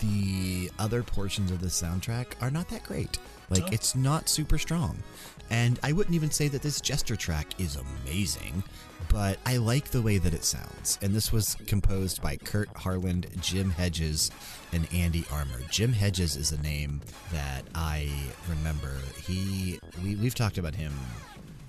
[0.00, 3.18] the other portions of the soundtrack are not that great.
[3.48, 3.68] Like, Oh.
[3.72, 5.02] it's not super strong.
[5.50, 8.62] And I wouldn't even say that this Jester track is amazing,
[9.08, 10.96] but I like the way that it sounds.
[11.02, 14.30] And this was composed by Kurt Harland, Jim Hedges,
[14.72, 15.58] and Andy Armour.
[15.68, 17.00] Jim Hedges is a name
[17.32, 18.08] that I
[18.48, 18.94] remember.
[19.26, 20.92] He we, we've talked about him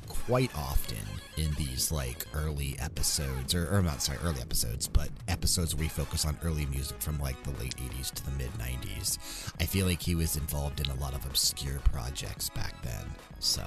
[0.08, 0.98] quite often
[1.41, 5.89] in these like early episodes or, or not sorry early episodes but episodes where we
[5.89, 9.88] focus on early music from like the late 80s to the mid 90s i feel
[9.88, 13.05] like he was involved in a lot of obscure projects back then.
[13.39, 13.63] So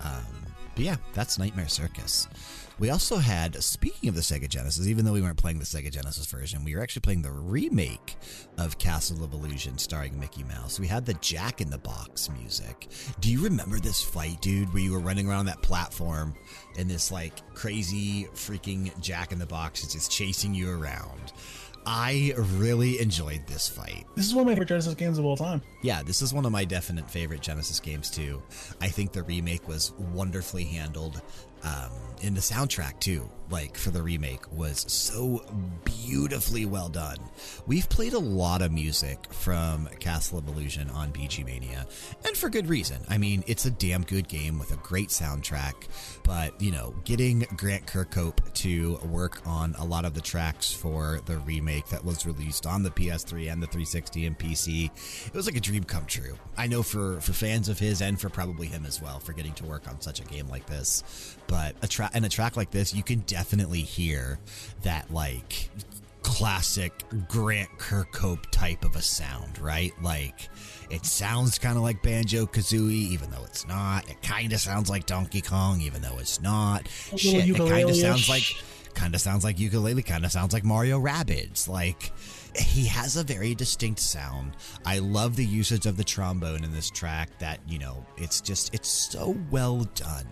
[0.00, 0.24] um
[0.74, 2.28] but yeah that's nightmare circus
[2.78, 5.90] we also had, speaking of the Sega Genesis, even though we weren't playing the Sega
[5.90, 8.16] Genesis version, we were actually playing the remake
[8.58, 10.80] of Castle of Illusion starring Mickey Mouse.
[10.80, 12.88] We had the Jack in the Box music.
[13.20, 16.34] Do you remember this fight, dude, where you were running around that platform
[16.78, 21.32] and this like crazy freaking Jack in the Box is just chasing you around?
[21.84, 24.06] I really enjoyed this fight.
[24.14, 25.60] This is one of my favorite Genesis games of all time.
[25.82, 28.40] Yeah, this is one of my definite favorite Genesis games too.
[28.80, 31.20] I think the remake was wonderfully handled.
[31.62, 31.90] Um,
[32.22, 35.44] and the soundtrack too, like for the remake, was so
[35.84, 37.16] beautifully well done.
[37.66, 41.86] We've played a lot of music from Castle of Illusion on VG Mania,
[42.24, 42.98] and for good reason.
[43.08, 45.74] I mean, it's a damn good game with a great soundtrack,
[46.24, 51.20] but you know, getting Grant Kirkhope to work on a lot of the tracks for
[51.26, 54.90] the remake that was released on the PS3 and the 360 and PC,
[55.26, 56.38] it was like a dream come true.
[56.56, 59.52] I know for for fans of his and for probably him as well for getting
[59.54, 61.36] to work on such a game like this.
[61.52, 64.38] But a track and a track like this, you can definitely hear
[64.84, 65.68] that like
[66.22, 69.92] classic Grant Kirkhope type of a sound, right?
[70.00, 70.48] Like
[70.90, 74.08] it sounds kind of like Banjo Kazooie, even though it's not.
[74.08, 76.88] It kind of sounds like Donkey Kong, even though it's not.
[77.16, 78.44] Shit, it kind of sounds like
[78.94, 81.68] kind of sounds like ukulele, kind of sounds like Mario Rabbids.
[81.68, 82.12] Like
[82.56, 84.52] he has a very distinct sound.
[84.86, 88.74] I love the usage of the trombone in this track that, you know, it's just
[88.74, 90.26] it's so well done.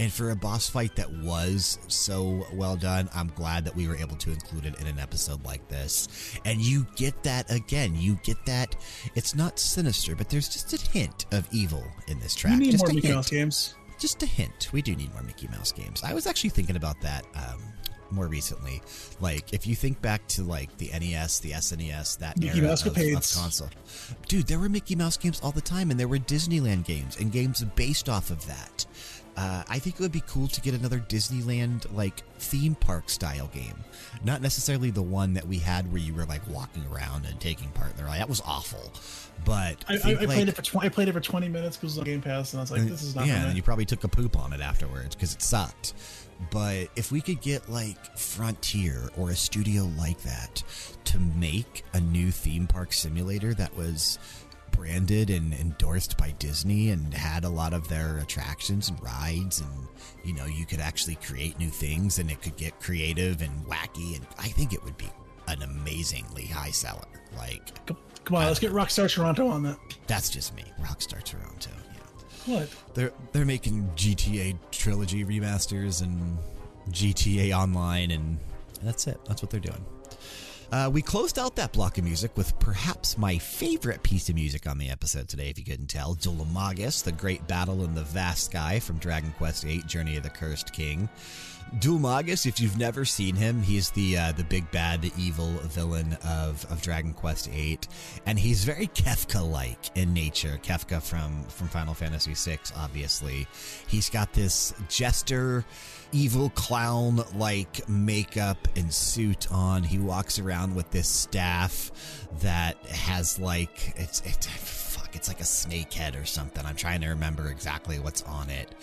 [0.00, 3.96] And for a boss fight that was so well done, I'm glad that we were
[3.96, 6.40] able to include it in an episode like this.
[6.46, 7.94] And you get that again.
[7.94, 8.76] You get that
[9.14, 12.54] it's not sinister, but there's just a hint of evil in this track.
[12.54, 13.74] You need just more Mickey hint Mouse games.
[13.98, 14.70] just a hint.
[14.72, 16.02] We do need more Mickey Mouse games.
[16.02, 17.62] I was actually thinking about that um,
[18.10, 18.80] more recently.
[19.20, 22.86] Like, if you think back to like the NES, the SNES, that Mickey era of,
[22.86, 22.94] of
[23.34, 23.68] console,
[24.28, 27.30] dude, there were Mickey Mouse games all the time, and there were Disneyland games and
[27.30, 28.86] games based off of that.
[29.36, 33.48] Uh, I think it would be cool to get another Disneyland like theme park style
[33.54, 33.84] game.
[34.24, 37.68] Not necessarily the one that we had where you were like walking around and taking
[37.70, 38.20] part in the ride.
[38.20, 38.92] That was awful.
[39.44, 41.76] But I, I, I like- played it for 20, I played it for 20 minutes
[41.76, 43.56] because it was on Game Pass, and I was like, this is not yeah, and
[43.56, 45.94] you probably took a poop on it afterwards because it sucked.
[46.50, 50.62] But if we could get like Frontier or a studio like that
[51.04, 54.18] to make a new theme park simulator that was
[54.80, 59.70] branded and endorsed by Disney and had a lot of their attractions and rides and
[60.24, 64.16] you know you could actually create new things and it could get creative and wacky
[64.16, 65.10] and I think it would be
[65.48, 67.04] an amazingly high seller.
[67.36, 69.78] Like Come, come on, let's get Rockstar Toronto on that.
[70.06, 70.64] that's just me.
[70.80, 71.70] Rockstar Toronto.
[72.46, 72.54] Yeah.
[72.60, 72.68] What?
[72.94, 76.38] They're they're making GTA trilogy remasters and
[76.90, 78.38] GTA Online, and
[78.82, 79.20] that's it.
[79.26, 79.84] That's what they're doing.
[80.72, 84.68] Uh, we closed out that block of music with perhaps my favorite piece of music
[84.68, 86.14] on the episode today, if you couldn't tell.
[86.14, 90.30] Dhoulmagus, the great battle in the vast sky from Dragon Quest VIII Journey of the
[90.30, 91.08] Cursed King.
[91.78, 96.16] Dhoulmagus, if you've never seen him, he's the uh, the big bad, the evil villain
[96.24, 97.80] of, of Dragon Quest VIII,
[98.26, 100.58] and he's very Kefka-like in nature.
[100.62, 103.46] Kefka from from Final Fantasy VI, obviously.
[103.86, 105.64] He's got this jester,
[106.12, 109.82] evil clown like makeup and suit on.
[109.82, 111.90] He walks around with this staff
[112.40, 116.64] that has like it's it's fuck it's like a snake head or something.
[116.64, 118.74] I'm trying to remember exactly what's on it,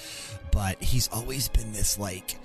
[0.52, 2.38] but he's always been this like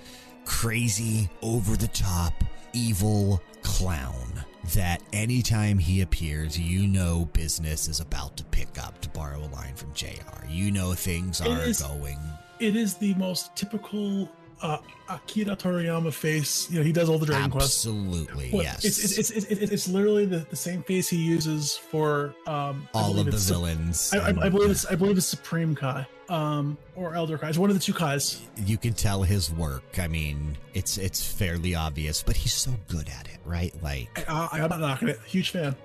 [0.45, 2.33] crazy, over the top,
[2.73, 4.43] evil clown
[4.73, 9.47] that anytime he appears, you know business is about to pick up, to borrow a
[9.53, 10.45] line from JR.
[10.47, 12.17] You know things are is- going.
[12.59, 14.29] It is the most typical
[14.63, 14.77] uh,
[15.09, 16.71] Akira Toriyama face.
[16.71, 17.85] You know, he does all the Dragon Quest.
[17.85, 18.83] Absolutely, yes.
[18.83, 23.19] It's, it's, it's, it's, it's literally the, the same face he uses for um, all
[23.19, 24.13] of the villains.
[24.13, 27.49] I, I, I believe it's I believe it's Supreme Kai, um, or Elder Kai.
[27.49, 28.41] It's one of the two Kais.
[28.65, 29.99] you can tell his work.
[29.99, 33.73] I mean, it's it's fairly obvious, but he's so good at it, right?
[33.83, 35.19] Like, I, I, I'm not knocking it.
[35.25, 35.75] Huge fan.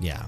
[0.00, 0.26] Yeah.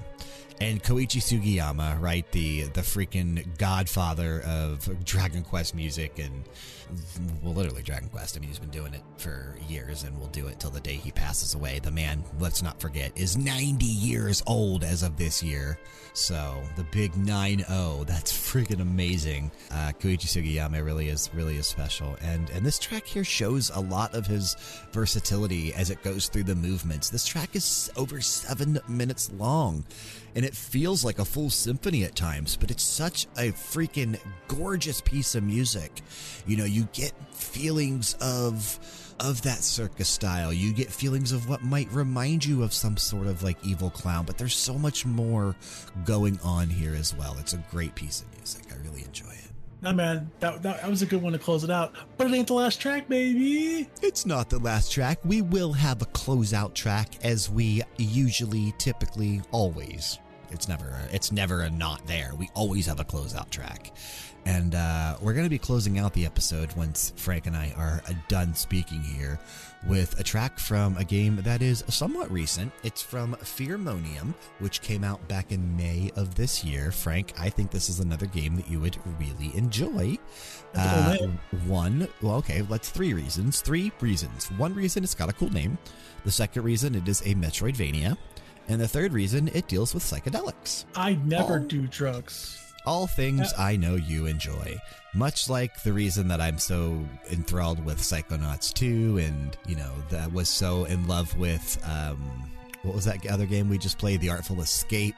[0.61, 2.31] And Koichi Sugiyama, right?
[2.31, 6.43] The the freaking godfather of Dragon Quest music and
[7.41, 8.37] well literally Dragon Quest.
[8.37, 10.93] I mean he's been doing it for years and will do it till the day
[10.93, 11.79] he passes away.
[11.79, 15.79] The man, let's not forget, is 90 years old as of this year.
[16.13, 19.49] So the big 9-0, that's freaking amazing.
[19.71, 22.15] Uh, Koichi Sugiyama really is really is special.
[22.21, 24.55] And and this track here shows a lot of his
[24.91, 27.09] versatility as it goes through the movements.
[27.09, 29.85] This track is over seven minutes long
[30.35, 35.01] and it feels like a full symphony at times, but it's such a freaking gorgeous
[35.01, 36.01] piece of music.
[36.45, 38.79] You know, you get feelings of
[39.19, 40.51] of that circus style.
[40.51, 44.25] You get feelings of what might remind you of some sort of like evil clown,
[44.25, 45.55] but there's so much more
[46.05, 47.37] going on here as well.
[47.39, 48.70] It's a great piece of music.
[49.81, 51.93] Nah, man, that, that that was a good one to close it out.
[52.17, 53.89] But it ain't the last track, baby.
[54.01, 55.19] It's not the last track.
[55.25, 60.19] We will have a closeout track as we usually, typically, always.
[60.51, 62.31] It's never, a, it's never a not there.
[62.37, 63.95] We always have a closeout track,
[64.45, 68.01] and uh, we're going to be closing out the episode once Frank and I are
[68.27, 69.39] done speaking here
[69.87, 72.71] with a track from a game that is somewhat recent.
[72.83, 76.91] It's from Fearmonium, which came out back in May of this year.
[76.91, 80.17] Frank, I think this is another game that you would really enjoy.
[80.73, 83.61] That's a cool Uh, one, well, okay, that's three reasons.
[83.61, 84.51] Three reasons.
[84.51, 85.77] One reason it's got a cool name.
[86.23, 88.17] The second reason it is a Metroidvania.
[88.71, 90.85] And the third reason it deals with psychedelics.
[90.95, 91.63] I never Oh.
[91.67, 92.57] do drugs.
[92.85, 94.77] All things I know you enjoy.
[95.13, 100.31] Much like the reason that I'm so enthralled with Psychonauts 2 and, you know, that
[100.31, 102.49] was so in love with, um,
[102.83, 104.21] what was that other game we just played?
[104.21, 105.17] The Artful Escape.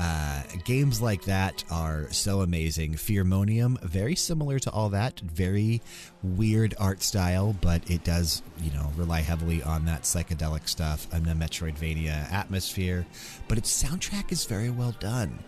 [0.00, 2.94] Uh, games like that are so amazing.
[2.94, 5.20] Fearmonium, very similar to all that.
[5.20, 5.82] Very
[6.22, 11.26] weird art style, but it does, you know, rely heavily on that psychedelic stuff and
[11.26, 13.06] the Metroidvania atmosphere.
[13.46, 15.38] But its soundtrack is very well done.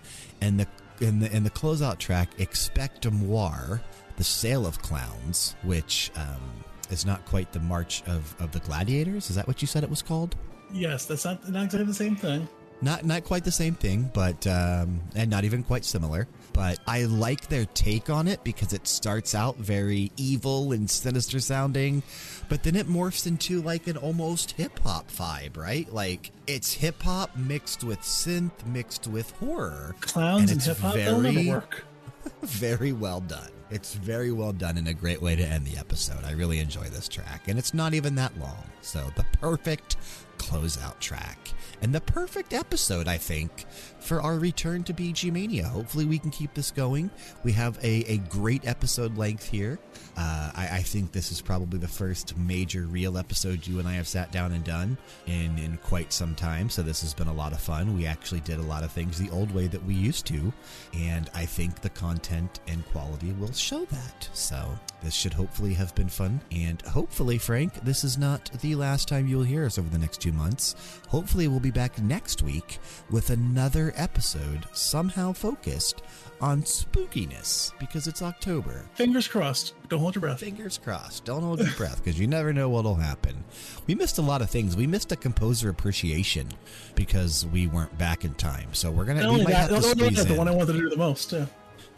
[0.43, 0.67] And the
[1.01, 3.81] in the in the closeout track, Expectamoir,
[4.17, 6.43] the Sale of Clowns, which um,
[6.91, 9.31] is not quite the March of, of the Gladiators.
[9.31, 10.37] Is that what you said it was called?
[10.71, 12.47] Yes, that's not not exactly the same thing.
[12.83, 16.27] Not not quite the same thing, but um, and not even quite similar.
[16.53, 21.39] But I like their take on it because it starts out very evil and sinister
[21.41, 22.03] sounding,
[22.49, 25.91] but then it morphs into like an almost hip hop vibe, right?
[25.93, 29.95] Like it's hip hop mixed with synth, mixed with horror.
[30.01, 31.85] Clowns and, it's hip hop they'll never very- work.
[32.43, 33.51] very well done.
[33.71, 36.25] It's very well done and a great way to end the episode.
[36.25, 38.65] I really enjoy this track, and it's not even that long.
[38.83, 39.97] So, the perfect
[40.37, 41.39] closeout track
[41.83, 43.67] and the perfect episode, I think,
[44.03, 45.65] for our return to VG Mania.
[45.65, 47.11] Hopefully, we can keep this going.
[47.45, 49.79] We have a, a great episode length here.
[50.17, 53.95] Uh, I, I think this is probably the first major real episode you and I
[53.95, 56.69] have sat down and done in, in quite some time.
[56.69, 57.97] So, this has been a lot of fun.
[57.97, 60.53] We actually did a lot of things the old way that we used to.
[60.95, 64.29] And I think the content and quality will show that.
[64.33, 64.69] So,
[65.03, 66.41] this should hopefully have been fun.
[66.51, 70.21] And hopefully, Frank, this is not the last time you'll hear us over the next
[70.21, 70.75] two months.
[71.09, 72.79] Hopefully, we'll be back next week
[73.11, 76.03] with another episode somehow focused
[76.41, 78.85] on spookiness because it's October.
[78.95, 79.75] Fingers crossed.
[79.89, 80.41] Don't hold your breath.
[80.41, 81.25] Fingers crossed.
[81.25, 83.45] Don't hold your breath because you never know what'll happen.
[83.87, 84.77] We missed a lot of things.
[84.77, 86.49] We missed a composer appreciation
[86.95, 88.75] because we weren't back in time.
[88.75, 89.23] So we're gonna.
[89.23, 90.79] Not We only might that, have to not only that, the one I wanted to
[90.81, 91.47] do the most, too.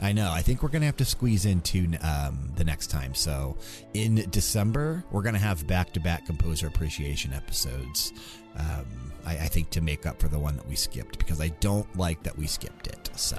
[0.01, 0.31] I know.
[0.31, 3.15] I think we're going to have to squeeze into um, the next time.
[3.15, 3.57] So
[3.95, 8.13] in December, we're going to have back to back composer appreciation episodes.
[8.59, 11.49] Um, I, I think to make up for the one that we skipped because I
[11.61, 13.11] don't like that we skipped it.
[13.17, 13.37] So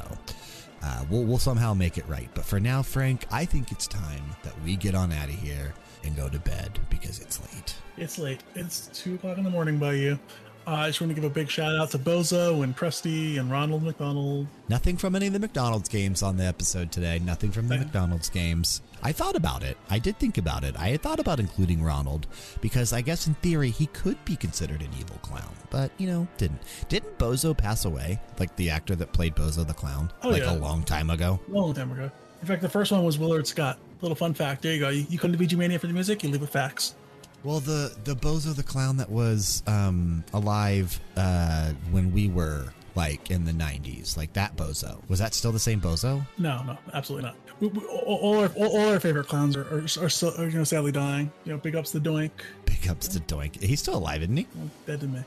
[0.83, 2.29] uh, we'll, we'll somehow make it right.
[2.33, 5.73] But for now, Frank, I think it's time that we get on out of here
[6.03, 7.75] and go to bed because it's late.
[7.97, 8.41] It's late.
[8.55, 10.19] It's 2 o'clock in the morning by you.
[10.67, 13.51] Uh, I just want to give a big shout out to Bozo and Krusty and
[13.51, 14.47] Ronald McDonald.
[14.67, 17.19] Nothing from any of the McDonald's games on the episode today.
[17.19, 18.81] Nothing from the McDonald's games.
[19.05, 19.77] I thought about it.
[19.87, 20.75] I did think about it.
[20.79, 22.25] I had thought about including Ronald
[22.59, 26.27] because I guess in theory he could be considered an evil clown, but you know,
[26.39, 26.59] didn't.
[26.89, 28.19] Didn't Bozo pass away?
[28.39, 30.53] Like the actor that played Bozo the clown, Oh, like yeah.
[30.53, 31.39] a long time ago.
[31.47, 32.09] Long time ago.
[32.41, 33.77] In fact, the first one was Willard Scott.
[34.01, 34.63] Little fun fact.
[34.63, 34.89] There you go.
[34.89, 36.95] You, you come to VG Mania for the music, you leave with facts.
[37.43, 43.31] Well, the the Bozo the clown that was um, alive uh, when we were like
[43.31, 45.01] in the '90s, like that Bozo.
[45.09, 46.25] Was that still the same Bozo?
[46.37, 47.35] No, no, absolutely not.
[47.59, 50.47] We, we, all, all our, all, all our favorite clowns are, are, are, still, are,
[50.47, 51.31] you know, sadly dying.
[51.45, 52.31] You know, big ups to Doink.
[52.65, 53.61] Big ups to Doink.
[53.61, 54.47] He's still alive, isn't he?
[54.85, 55.19] Dead to me.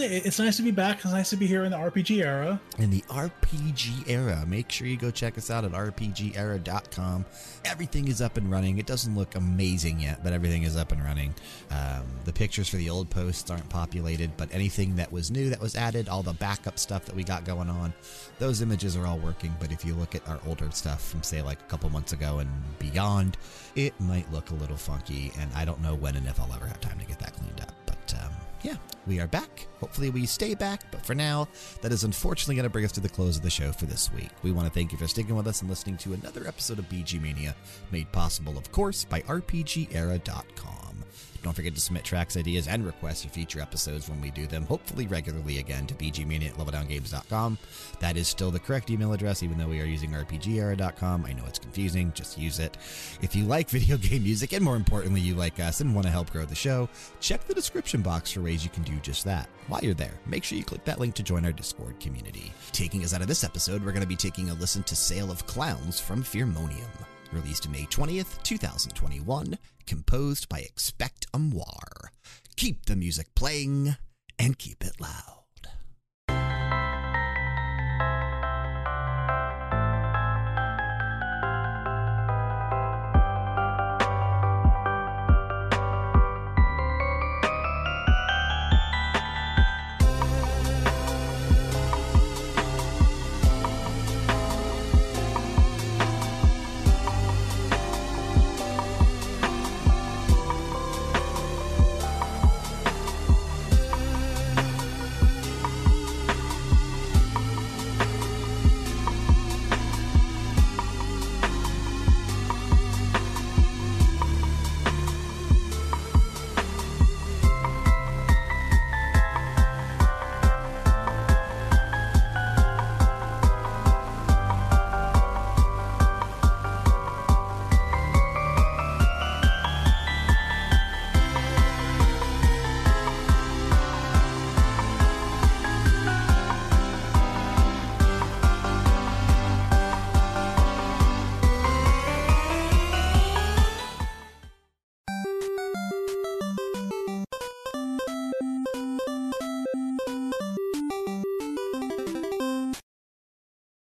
[0.00, 0.96] It's nice to be back.
[0.96, 2.60] It's nice to be here in the RPG era.
[2.78, 4.44] in the RPG era.
[4.46, 7.24] Make sure you go check us out at rpgera.com.
[7.64, 8.78] Everything is up and running.
[8.78, 11.34] It doesn't look amazing yet, but everything is up and running.
[11.70, 15.60] Um, the pictures for the old posts aren't populated, but anything that was new that
[15.60, 17.92] was added, all the backup stuff that we got going on,
[18.38, 19.54] those images are all working.
[19.60, 22.38] But if you look at our older stuff from, say, like a couple months ago
[22.38, 23.36] and beyond,
[23.76, 26.66] it might look a little funky, and I don't know when and if I'll ever
[26.66, 27.74] have time to get that cleaned up.
[27.86, 28.30] But um,
[28.64, 28.76] yeah,
[29.06, 29.66] we are back.
[29.78, 30.90] Hopefully, we stay back.
[30.90, 31.46] But for now,
[31.82, 34.10] that is unfortunately going to bring us to the close of the show for this
[34.12, 34.30] week.
[34.42, 36.88] We want to thank you for sticking with us and listening to another episode of
[36.88, 37.54] VG Mania,
[37.92, 40.93] made possible, of course, by RPGera.com.
[41.44, 44.64] Don't forget to submit tracks, ideas, and requests for future episodes when we do them,
[44.64, 47.58] hopefully regularly again, to vgmania at leveldowngames.com.
[48.00, 51.26] That is still the correct email address, even though we are using rpgera.com.
[51.26, 52.78] I know it's confusing, just use it.
[53.20, 56.10] If you like video game music, and more importantly, you like us and want to
[56.10, 56.88] help grow the show,
[57.20, 59.50] check the description box for ways you can do just that.
[59.68, 62.54] While you're there, make sure you click that link to join our Discord community.
[62.72, 65.30] Taking us out of this episode, we're going to be taking a listen to Sale
[65.30, 66.88] of Clowns from Fearmonium
[67.34, 72.10] released May 20th, 2021, composed by Expect Amoir.
[72.56, 73.96] Keep the music playing
[74.38, 75.33] and keep it loud.